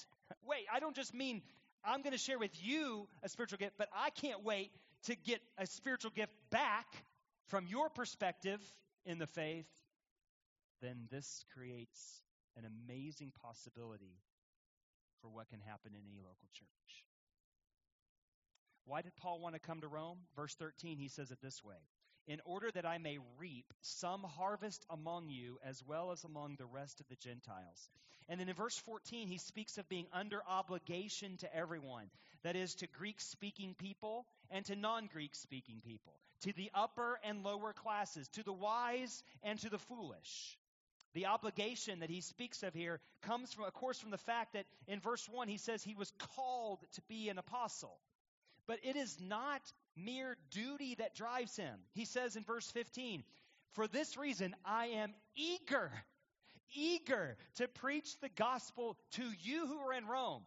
[0.47, 1.43] wait, I don't just mean
[1.85, 4.71] I'm going to share with you a spiritual gift, but I can't wait
[5.05, 7.05] to get a spiritual gift back
[7.49, 8.61] from your perspective
[9.05, 9.67] in the faith,
[10.83, 12.23] then this creates
[12.57, 14.19] an amazing possibility
[15.21, 17.05] for what can happen in any local church.
[18.85, 20.19] Why did Paul want to come to Rome?
[20.35, 21.77] Verse 13, he says it this way
[22.31, 26.65] In order that I may reap some harvest among you as well as among the
[26.65, 27.89] rest of the Gentiles.
[28.29, 32.09] And then in verse 14, he speaks of being under obligation to everyone
[32.45, 37.19] that is, to Greek speaking people and to non Greek speaking people, to the upper
[37.25, 40.57] and lower classes, to the wise and to the foolish.
[41.15, 44.67] The obligation that he speaks of here comes from, of course, from the fact that
[44.87, 47.99] in verse 1 he says he was called to be an apostle.
[48.69, 49.63] But it is not
[49.97, 51.79] mere duty that drives him.
[51.93, 53.25] He says in verse 15,
[53.73, 55.91] For this reason I am eager,
[56.75, 60.43] eager to preach the gospel to you who are in Rome.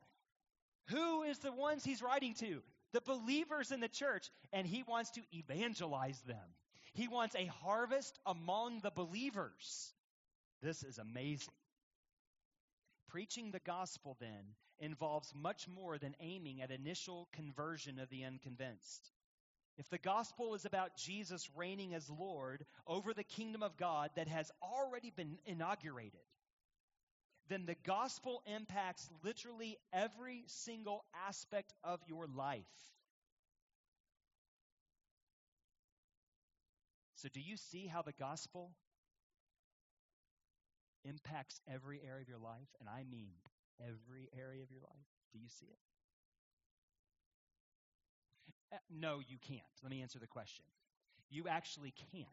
[0.88, 2.62] Who is the ones he's writing to?
[2.92, 6.56] The believers in the church, and he wants to evangelize them.
[6.94, 9.94] He wants a harvest among the believers.
[10.62, 11.54] This is amazing.
[13.10, 19.12] Preaching the gospel, then, involves much more than aiming at initial conversion of the unconvinced.
[19.78, 24.28] If the gospel is about Jesus reigning as Lord over the kingdom of God that
[24.28, 26.20] has already been inaugurated,
[27.50, 32.64] then the gospel impacts literally every single aspect of your life.
[37.16, 38.72] So, do you see how the gospel
[41.06, 42.68] impacts every area of your life?
[42.80, 43.32] And I mean
[43.80, 45.08] every area of your life.
[45.32, 45.80] Do you see it?
[48.74, 49.62] Uh, no, you can't.
[49.84, 50.66] Let me answer the question.
[51.30, 52.28] You actually can't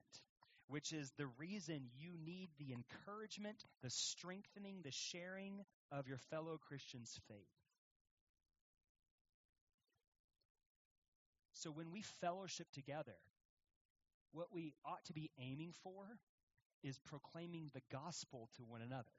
[0.71, 6.61] which is the reason you need the encouragement, the strengthening, the sharing of your fellow
[6.69, 7.37] Christians' faith.
[11.53, 13.17] So when we fellowship together,
[14.31, 16.05] what we ought to be aiming for
[16.85, 19.11] is proclaiming the gospel to one another.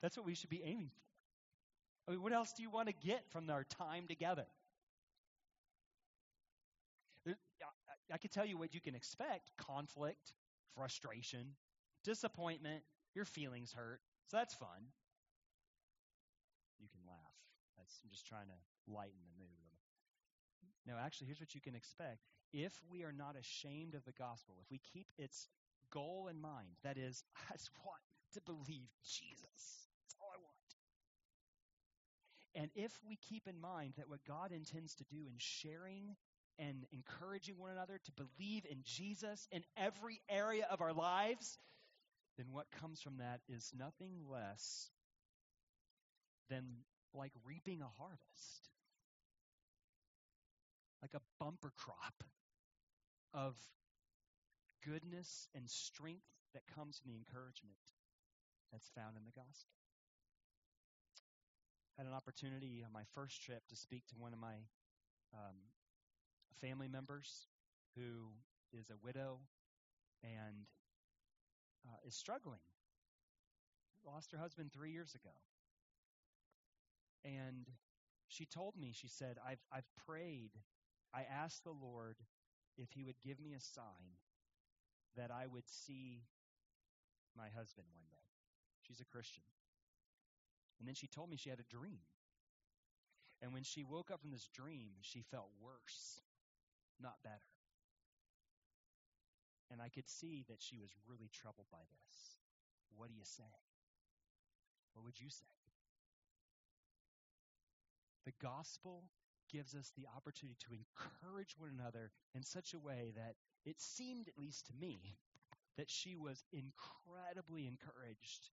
[0.00, 2.08] That's what we should be aiming for.
[2.08, 4.46] I mean, what else do you want to get from our time together?
[8.12, 10.32] I can tell you what you can expect conflict,
[10.74, 11.54] frustration,
[12.04, 12.82] disappointment,
[13.14, 14.00] your feelings hurt.
[14.28, 14.92] So that's fun.
[16.80, 17.36] You can laugh.
[17.76, 19.58] That's, I'm just trying to lighten the mood.
[20.86, 22.24] No, actually, here's what you can expect.
[22.52, 25.48] If we are not ashamed of the gospel, if we keep its
[25.92, 28.00] goal in mind, that is, I just want
[28.34, 29.88] to believe Jesus.
[30.00, 30.48] That's all I want.
[32.54, 36.16] And if we keep in mind that what God intends to do in sharing
[36.58, 41.58] and encouraging one another to believe in Jesus in every area of our lives,
[42.36, 44.90] then what comes from that is nothing less
[46.50, 46.64] than
[47.14, 48.70] like reaping a harvest,
[51.02, 52.24] like a bumper crop
[53.34, 53.54] of
[54.84, 57.78] goodness and strength that comes from the encouragement
[58.72, 59.74] that's found in the gospel.
[61.98, 64.54] I had an opportunity on my first trip to speak to one of my
[65.34, 65.56] um,
[66.60, 67.48] family members
[67.96, 68.30] who
[68.72, 69.38] is a widow
[70.22, 70.66] and
[71.86, 72.60] uh, is struggling.
[74.06, 75.34] Lost her husband three years ago.
[77.24, 77.66] And
[78.28, 80.50] she told me, she said, I've, I've prayed,
[81.14, 82.16] I asked the Lord
[82.76, 84.16] if He would give me a sign
[85.16, 86.22] that I would see
[87.36, 88.16] my husband one day.
[88.86, 89.44] She's a Christian.
[90.78, 92.00] And then she told me she had a dream.
[93.42, 96.20] And when she woke up from this dream, she felt worse,
[97.00, 97.50] not better.
[99.70, 102.38] And I could see that she was really troubled by this.
[102.96, 103.52] What do you say?
[104.94, 105.46] What would you say?
[108.24, 109.04] The gospel
[109.52, 114.28] gives us the opportunity to encourage one another in such a way that it seemed,
[114.28, 115.16] at least to me,
[115.76, 118.50] that she was incredibly encouraged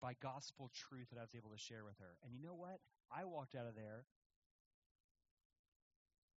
[0.00, 2.18] by gospel truth that I was able to share with her.
[2.24, 2.80] And you know what?
[3.10, 4.04] I walked out of there.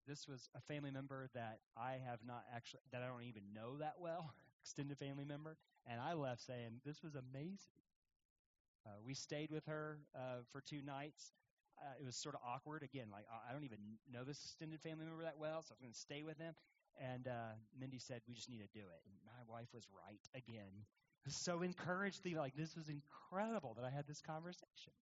[0.09, 3.79] This was a family member that I have not actually, that I don't even know
[3.79, 4.33] that well,
[4.63, 5.57] extended family member.
[5.87, 7.77] And I left saying, this was amazing.
[8.87, 11.33] Uh, we stayed with her uh, for two nights.
[11.81, 12.83] Uh, it was sort of awkward.
[12.83, 13.79] Again, like I don't even
[14.13, 16.55] know this extended family member that well, so I'm going to stay with them.
[17.01, 19.01] And uh, Mindy said, we just need to do it.
[19.07, 20.73] And my wife was right again.
[21.29, 24.93] So encouraged, like this was incredible that I had this conversation.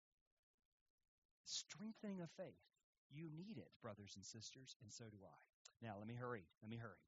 [1.46, 2.75] Strengthening of faith.
[3.10, 5.86] You need it, brothers and sisters, and so do I.
[5.86, 6.44] Now, let me hurry.
[6.62, 7.04] Let me hurry.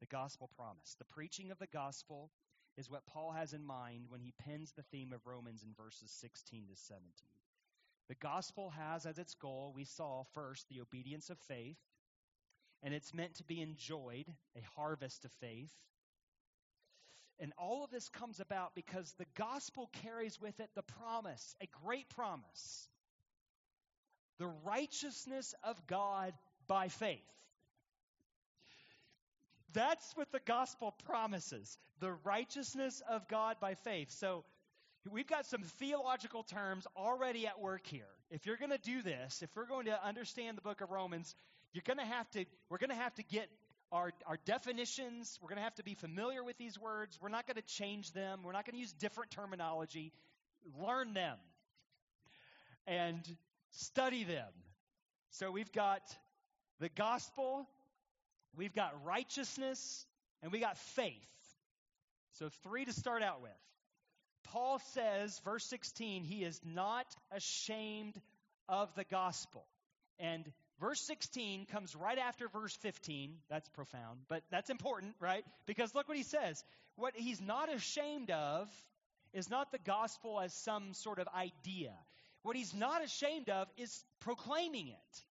[0.00, 0.96] The gospel promise.
[0.98, 2.30] The preaching of the gospel
[2.76, 6.10] is what Paul has in mind when he pens the theme of Romans in verses
[6.20, 7.02] 16 to 17.
[8.08, 11.78] The gospel has as its goal, we saw first, the obedience of faith,
[12.82, 14.26] and it's meant to be enjoyed,
[14.56, 15.72] a harvest of faith.
[17.40, 21.68] And all of this comes about because the gospel carries with it the promise, a
[21.82, 22.88] great promise
[24.38, 26.32] the righteousness of God
[26.66, 27.20] by faith.
[29.72, 34.10] That's what the gospel promises the righteousness of God by faith.
[34.10, 34.44] So
[35.10, 38.08] we've got some theological terms already at work here.
[38.30, 41.34] If you're going to do this, if we're going to understand the book of Romans,
[41.72, 43.48] you're going to have to, we're going to have to get
[43.92, 45.38] our, our definitions.
[45.40, 47.18] We're going to have to be familiar with these words.
[47.20, 48.40] We're not going to change them.
[48.44, 50.12] We're not going to use different terminology.
[50.82, 51.38] Learn them.
[52.86, 53.22] And
[53.70, 54.52] study them.
[55.30, 56.02] So we've got
[56.80, 57.68] the gospel,
[58.56, 60.06] we've got righteousness,
[60.42, 61.12] and we got faith.
[62.38, 63.50] So three to start out with.
[64.44, 68.14] Paul says, verse 16, he is not ashamed
[68.68, 69.64] of the gospel.
[70.18, 70.50] And
[70.80, 73.34] verse 16 comes right after verse 15.
[73.50, 75.44] That's profound, but that's important, right?
[75.66, 76.62] Because look what he says.
[76.96, 78.68] What he's not ashamed of
[79.32, 81.92] is not the gospel as some sort of idea.
[82.46, 85.22] What he's not ashamed of is proclaiming it.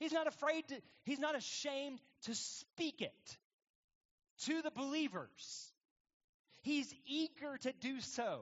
[0.00, 0.74] He's not afraid to,
[1.04, 3.36] he's not ashamed to speak it
[4.46, 5.70] to the believers.
[6.62, 8.40] He's eager to do so,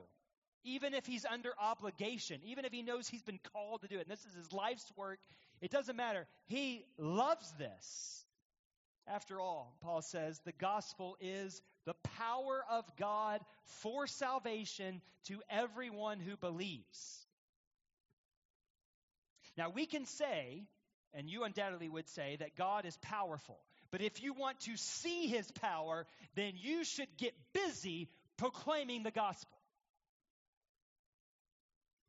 [0.64, 4.06] even if he's under obligation, even if he knows he's been called to do it.
[4.08, 5.18] And this is his life's work.
[5.60, 6.26] It doesn't matter.
[6.46, 8.24] He loves this.
[9.06, 13.42] After all, Paul says, the gospel is the power of God
[13.82, 17.23] for salvation to everyone who believes.
[19.56, 20.64] Now, we can say,
[21.12, 23.58] and you undoubtedly would say, that God is powerful.
[23.90, 29.10] But if you want to see his power, then you should get busy proclaiming the
[29.10, 29.56] gospel.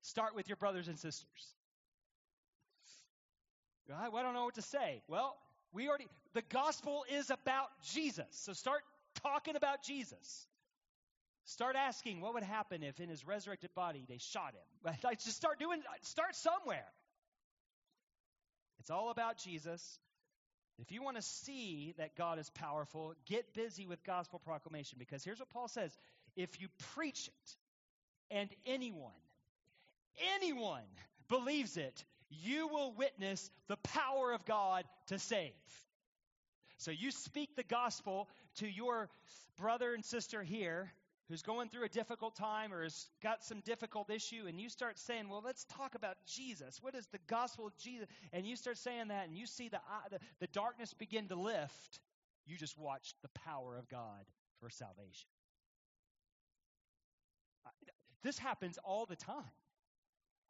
[0.02, 1.54] Start with your brothers and sisters.
[3.94, 5.04] I don't know what to say.
[5.08, 5.36] Well,
[5.74, 8.26] we already, the gospel is about Jesus.
[8.32, 8.82] So start
[9.22, 10.48] talking about Jesus.
[11.46, 14.94] Start asking what would happen if in his resurrected body they shot him.
[15.24, 16.86] Just start doing, start somewhere.
[18.86, 19.98] It's all about Jesus.
[20.78, 25.24] If you want to see that God is powerful, get busy with gospel proclamation because
[25.24, 25.92] here's what Paul says
[26.36, 27.56] if you preach it
[28.30, 29.10] and anyone,
[30.36, 30.84] anyone
[31.30, 35.50] believes it, you will witness the power of God to save.
[36.78, 39.10] So you speak the gospel to your
[39.58, 40.92] brother and sister here
[41.30, 45.00] who's going through a difficult time or has got some difficult issue, and you start
[45.00, 46.80] saying, Well, let's talk about Jesus.
[46.82, 48.08] What is the gospel of Jesus?
[48.34, 51.36] And you start saying that, and you see the, uh, the, the darkness begin to
[51.36, 52.00] lift,
[52.46, 54.26] you just watch the power of God
[54.60, 55.28] for salvation.
[58.24, 59.44] This happens all the time.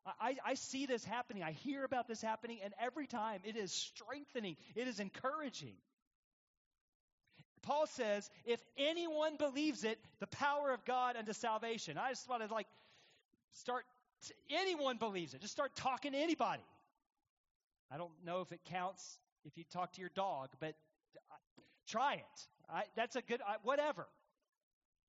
[0.05, 1.43] I, I see this happening.
[1.43, 5.73] I hear about this happening, and every time it is strengthening, it is encouraging.
[7.65, 11.97] Paul says, if anyone believes it, the power of God unto salvation.
[11.97, 12.67] I just want to like
[13.51, 13.85] start,
[14.49, 15.41] anyone believes it.
[15.41, 16.61] Just start talking to anybody.
[17.91, 20.75] I don't know if it counts if you talk to your dog, but
[21.87, 22.47] try it.
[22.69, 24.05] I, that's a good, I, whatever.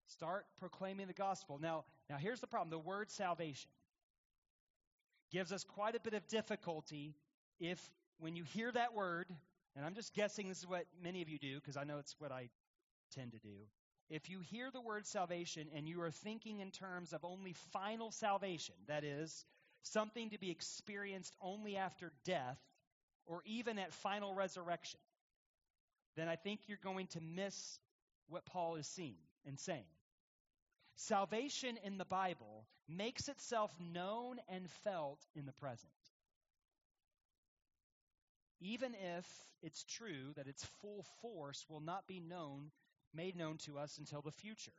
[0.06, 1.58] Start proclaiming the gospel.
[1.60, 2.70] Now, now here's the problem.
[2.70, 3.70] The word salvation
[5.30, 7.14] gives us quite a bit of difficulty
[7.60, 7.78] if
[8.18, 9.26] when you hear that word,
[9.76, 12.16] and I'm just guessing this is what many of you do because I know it's
[12.18, 12.48] what I
[13.14, 13.54] tend to do.
[14.08, 18.10] If you hear the word salvation and you are thinking in terms of only final
[18.10, 19.44] salvation, that is,
[19.82, 22.58] something to be experienced only after death
[23.26, 25.00] or even at final resurrection,
[26.16, 27.78] then I think you're going to miss
[28.28, 29.84] what Paul is seeing and saying.
[30.96, 35.92] Salvation in the Bible makes itself known and felt in the present.
[38.60, 39.26] Even if
[39.62, 42.70] it's true that its full force will not be known,
[43.14, 44.72] made known to us until the future.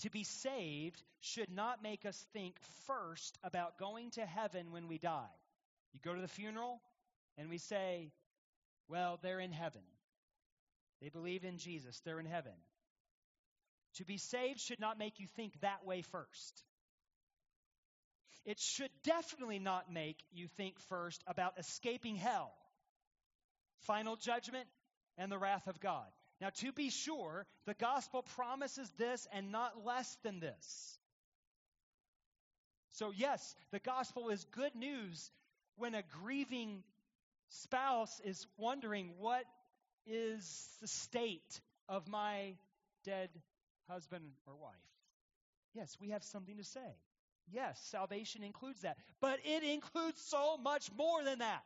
[0.00, 2.56] To be saved should not make us think
[2.86, 5.34] first about going to heaven when we die.
[5.92, 6.80] You go to the funeral
[7.36, 8.10] and we say,
[8.88, 9.82] well, they're in heaven.
[11.02, 12.52] They believe in Jesus, they're in heaven.
[13.96, 16.62] To be saved should not make you think that way first.
[18.44, 22.52] It should definitely not make you think first about escaping hell,
[23.80, 24.66] final judgment,
[25.18, 26.06] and the wrath of God.
[26.40, 30.98] Now, to be sure, the gospel promises this and not less than this.
[32.92, 35.30] So, yes, the gospel is good news
[35.76, 36.82] when a grieving
[37.50, 39.44] spouse is wondering, what
[40.06, 42.54] is the state of my
[43.04, 43.28] dead
[43.88, 44.74] husband or wife?
[45.74, 46.96] Yes, we have something to say.
[47.52, 48.96] Yes, salvation includes that.
[49.20, 51.64] But it includes so much more than that.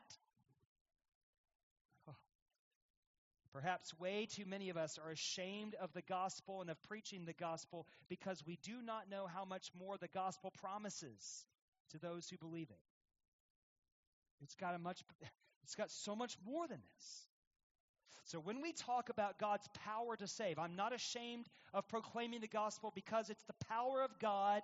[3.54, 7.32] Perhaps way too many of us are ashamed of the gospel and of preaching the
[7.32, 11.46] gospel because we do not know how much more the gospel promises
[11.90, 12.80] to those who believe it.
[14.42, 15.04] It's got a much
[15.62, 17.26] it's got so much more than this.
[18.24, 22.48] So when we talk about God's power to save, I'm not ashamed of proclaiming the
[22.48, 24.62] gospel because it's the power of God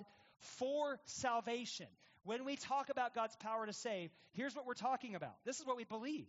[0.58, 1.86] for salvation.
[2.24, 5.34] When we talk about God's power to save, here's what we're talking about.
[5.44, 6.26] This is what we believe.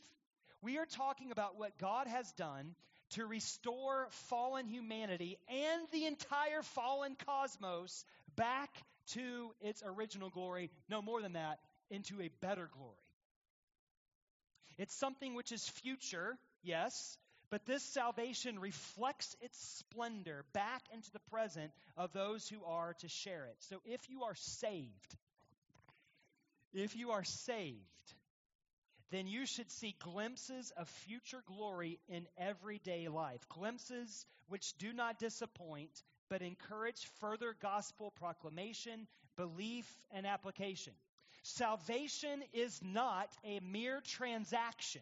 [0.62, 2.76] We are talking about what God has done
[3.12, 8.06] to restore fallen humanity and the entire fallen cosmos
[8.36, 8.70] back
[9.14, 11.60] to its original glory, no more than that,
[11.90, 12.96] into a better glory.
[14.78, 17.18] It's something which is future, yes,
[17.52, 23.10] but this salvation reflects its splendor back into the present of those who are to
[23.10, 23.58] share it.
[23.60, 25.18] So if you are saved,
[26.74, 27.78] if you are saved,
[29.12, 33.42] then you should see glimpses of future glory in everyday life.
[33.50, 35.92] Glimpses which do not disappoint,
[36.30, 40.94] but encourage further gospel proclamation, belief, and application.
[41.44, 45.02] Salvation is not a mere transaction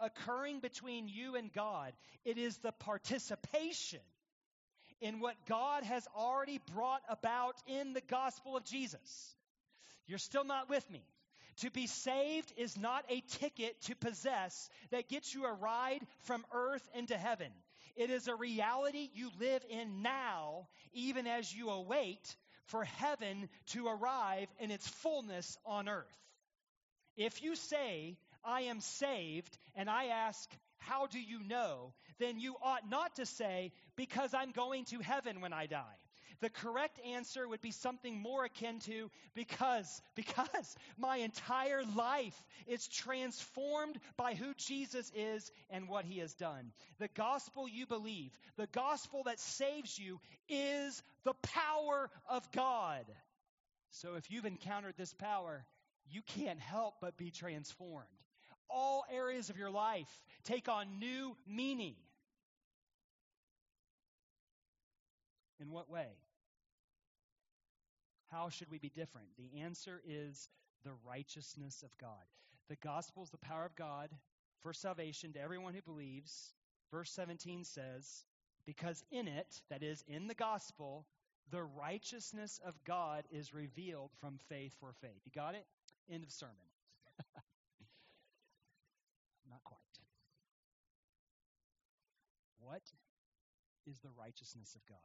[0.00, 1.92] occurring between you and God,
[2.24, 4.00] it is the participation
[5.00, 9.34] in what God has already brought about in the gospel of Jesus.
[10.06, 11.02] You're still not with me.
[11.58, 16.44] To be saved is not a ticket to possess that gets you a ride from
[16.52, 17.52] earth into heaven.
[17.96, 22.36] It is a reality you live in now, even as you await
[22.66, 26.06] for heaven to arrive in its fullness on earth.
[27.16, 31.92] If you say, I am saved, and I ask, How do you know?
[32.18, 35.98] then you ought not to say, Because I'm going to heaven when I die.
[36.40, 42.88] The correct answer would be something more akin to because, because my entire life is
[42.88, 46.72] transformed by who Jesus is and what he has done.
[46.98, 50.18] The gospel you believe, the gospel that saves you,
[50.48, 53.04] is the power of God.
[53.90, 55.66] So if you've encountered this power,
[56.10, 58.06] you can't help but be transformed
[58.72, 60.08] all areas of your life
[60.44, 61.94] take on new meaning.
[65.60, 66.08] In what way?
[68.30, 69.28] How should we be different?
[69.36, 70.48] The answer is
[70.84, 72.10] the righteousness of God.
[72.68, 74.10] The gospel is the power of God
[74.62, 76.54] for salvation to everyone who believes.
[76.90, 78.24] Verse 17 says,
[78.66, 81.06] Because in it, that is, in the gospel,
[81.50, 85.20] the righteousness of God is revealed from faith for faith.
[85.24, 85.66] You got it?
[86.10, 86.54] End of sermon.
[89.50, 89.78] Not quite.
[92.70, 92.82] What
[93.84, 94.98] is the righteousness of God?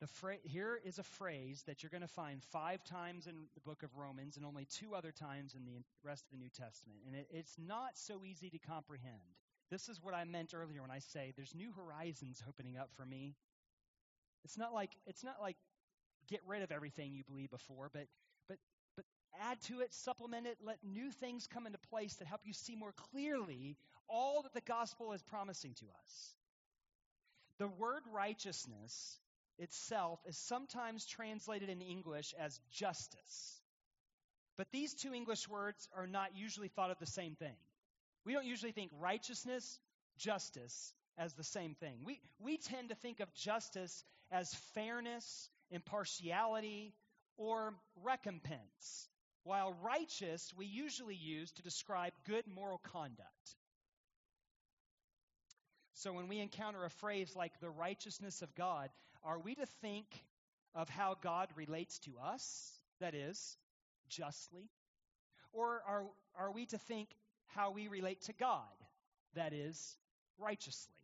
[0.00, 3.60] The fra- here is a phrase that you're going to find five times in the
[3.60, 7.00] book of Romans and only two other times in the rest of the New Testament.
[7.08, 9.34] And it, it's not so easy to comprehend.
[9.68, 13.04] This is what I meant earlier when I say there's new horizons opening up for
[13.04, 13.34] me.
[14.44, 15.56] It's not like it's not like
[16.28, 18.06] get rid of everything you believe before, but
[18.48, 18.58] but
[18.94, 19.04] but
[19.40, 22.76] add to it, supplement it, let new things come into place that help you see
[22.76, 23.76] more clearly
[24.12, 26.34] all that the gospel is promising to us.
[27.58, 29.18] The word righteousness
[29.58, 33.60] itself is sometimes translated in English as justice.
[34.58, 37.56] But these two English words are not usually thought of the same thing.
[38.24, 39.78] We don't usually think righteousness,
[40.18, 42.00] justice as the same thing.
[42.04, 46.94] We, we tend to think of justice as fairness, impartiality,
[47.36, 49.08] or recompense,
[49.44, 53.56] while righteous we usually use to describe good moral conduct.
[56.02, 58.90] So when we encounter a phrase like the righteousness of God,
[59.22, 60.06] are we to think
[60.74, 63.56] of how God relates to us, that is,
[64.08, 64.68] justly?
[65.52, 66.02] Or are,
[66.36, 67.10] are we to think
[67.46, 68.64] how we relate to God,
[69.36, 69.96] that is,
[70.38, 70.96] righteously?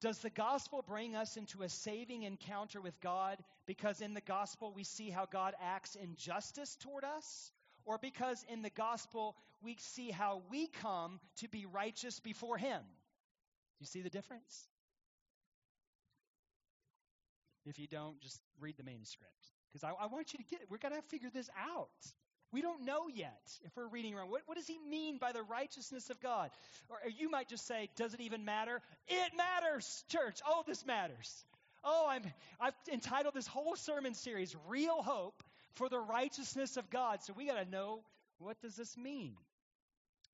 [0.00, 3.36] Does the gospel bring us into a saving encounter with God
[3.66, 7.52] because in the gospel we see how God acts in justice toward us?
[7.84, 12.80] Or because in the gospel we see how we come to be righteous before Him?
[13.82, 14.68] You see the difference?
[17.66, 19.34] If you don't, just read the manuscript.
[19.68, 20.68] Because I, I, want you to get it.
[20.70, 21.88] We're going to figure this out.
[22.52, 24.30] We don't know yet if we're reading wrong.
[24.30, 26.50] What, what, does he mean by the righteousness of God?
[26.90, 28.80] Or you might just say, does it even matter?
[29.08, 30.38] It matters, church.
[30.46, 31.44] Oh, this matters.
[31.82, 32.22] Oh, I'm,
[32.60, 35.42] I've entitled this whole sermon series, Real Hope
[35.74, 37.18] for the Righteousness of God.
[37.24, 38.04] So we got to know
[38.38, 39.34] what does this mean?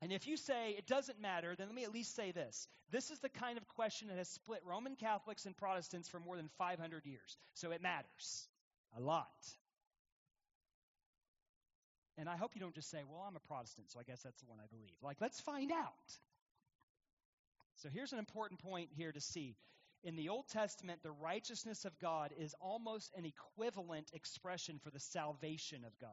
[0.01, 2.69] And if you say it doesn't matter, then let me at least say this.
[2.91, 6.37] This is the kind of question that has split Roman Catholics and Protestants for more
[6.37, 7.37] than 500 years.
[7.55, 8.49] So it matters
[8.97, 9.27] a lot.
[12.17, 14.41] And I hope you don't just say, well, I'm a Protestant, so I guess that's
[14.41, 14.97] the one I believe.
[15.03, 15.93] Like, let's find out.
[17.77, 19.57] So here's an important point here to see.
[20.03, 25.01] In the Old Testament, the righteousness of God is almost an equivalent expression for the
[25.01, 26.11] salvation of God.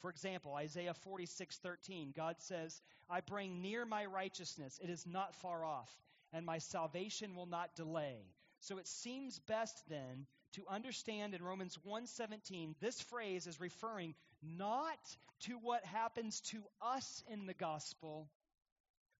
[0.00, 5.64] For example, Isaiah 46:13, God says, "I bring near my righteousness; it is not far
[5.64, 5.90] off,
[6.32, 8.24] and my salvation will not delay."
[8.60, 15.16] So it seems best then to understand in Romans 1:17 this phrase is referring not
[15.40, 18.30] to what happens to us in the gospel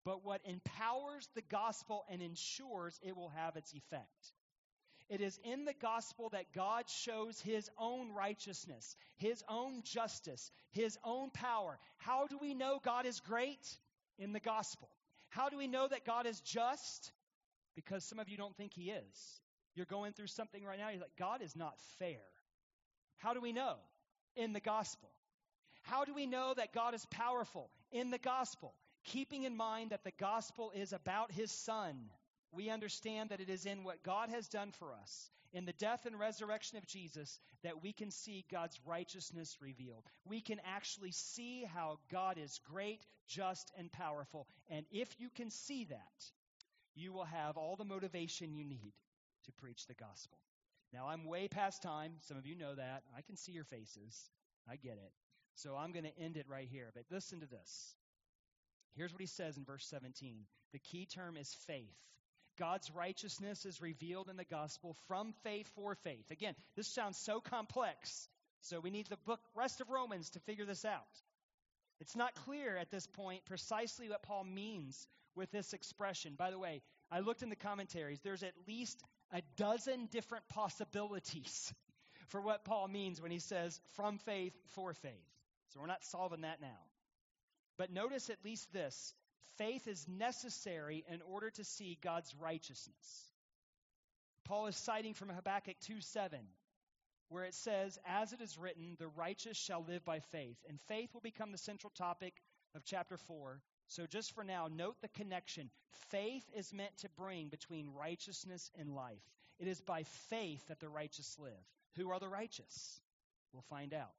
[0.04, 4.32] but what empowers the gospel and ensures it will have its effect.
[5.10, 10.96] It is in the gospel that God shows his own righteousness, his own justice, his
[11.04, 11.80] own power.
[11.98, 13.76] How do we know God is great?
[14.18, 14.88] In the gospel.
[15.30, 17.10] How do we know that God is just?
[17.74, 19.40] Because some of you don't think he is.
[19.74, 22.20] You're going through something right now, you're like, God is not fair.
[23.18, 23.76] How do we know?
[24.36, 25.10] In the gospel.
[25.82, 27.68] How do we know that God is powerful?
[27.90, 28.74] In the gospel.
[29.04, 31.96] Keeping in mind that the gospel is about his son,
[32.52, 36.06] we understand that it is in what God has done for us, in the death
[36.06, 40.04] and resurrection of Jesus, that we can see God's righteousness revealed.
[40.24, 44.46] We can actually see how God is great, just, and powerful.
[44.68, 46.24] And if you can see that,
[46.94, 48.92] you will have all the motivation you need
[49.44, 50.38] to preach the gospel.
[50.92, 52.14] Now, I'm way past time.
[52.20, 53.04] Some of you know that.
[53.16, 54.28] I can see your faces.
[54.68, 55.12] I get it.
[55.54, 56.90] So I'm going to end it right here.
[56.94, 57.94] But listen to this.
[58.96, 61.96] Here's what he says in verse 17 the key term is faith.
[62.60, 66.30] God's righteousness is revealed in the gospel from faith for faith.
[66.30, 68.28] Again, this sounds so complex,
[68.60, 71.00] so we need the book rest of Romans to figure this out.
[72.00, 76.34] It's not clear at this point precisely what Paul means with this expression.
[76.36, 78.20] By the way, I looked in the commentaries.
[78.22, 79.02] There's at least
[79.32, 81.72] a dozen different possibilities
[82.28, 85.12] for what Paul means when he says from faith for faith.
[85.72, 86.68] So we're not solving that now.
[87.78, 89.14] But notice at least this
[89.56, 93.30] faith is necessary in order to see God's righteousness.
[94.44, 96.40] Paul is citing from Habakkuk 2 7,
[97.28, 100.56] where it says, As it is written, the righteous shall live by faith.
[100.68, 102.34] And faith will become the central topic
[102.74, 103.60] of chapter 4.
[103.86, 105.70] So, just for now, note the connection.
[106.10, 109.22] Faith is meant to bring between righteousness and life.
[109.58, 111.52] It is by faith that the righteous live.
[111.96, 113.00] Who are the righteous?
[113.52, 114.14] We'll find out.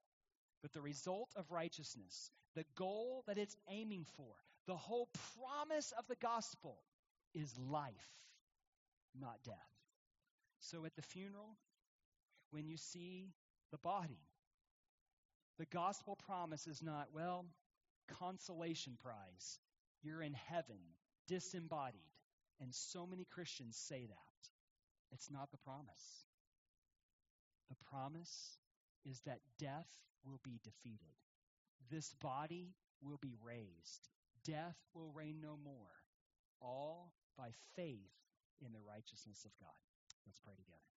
[0.62, 4.36] But the result of righteousness, the goal that it's aiming for,
[4.68, 6.78] the whole promise of the gospel
[7.34, 7.94] is life,
[9.20, 9.56] not death.
[10.60, 11.58] So at the funeral,
[12.52, 13.32] when you see
[13.72, 14.20] the body,
[15.58, 17.46] the gospel promise is not, well,
[18.20, 19.60] consolation prize.
[20.04, 20.80] You're in heaven,
[21.28, 22.02] disembodied.
[22.60, 24.50] And so many Christians say that.
[25.12, 26.26] It's not the promise.
[27.70, 28.58] The promise
[29.06, 29.88] is that death
[30.24, 31.16] will be defeated.
[31.90, 34.10] This body will be raised.
[34.46, 35.96] Death will reign no more.
[36.62, 38.14] All by faith
[38.60, 39.70] in the righteousness of God.
[40.26, 40.91] Let's pray together.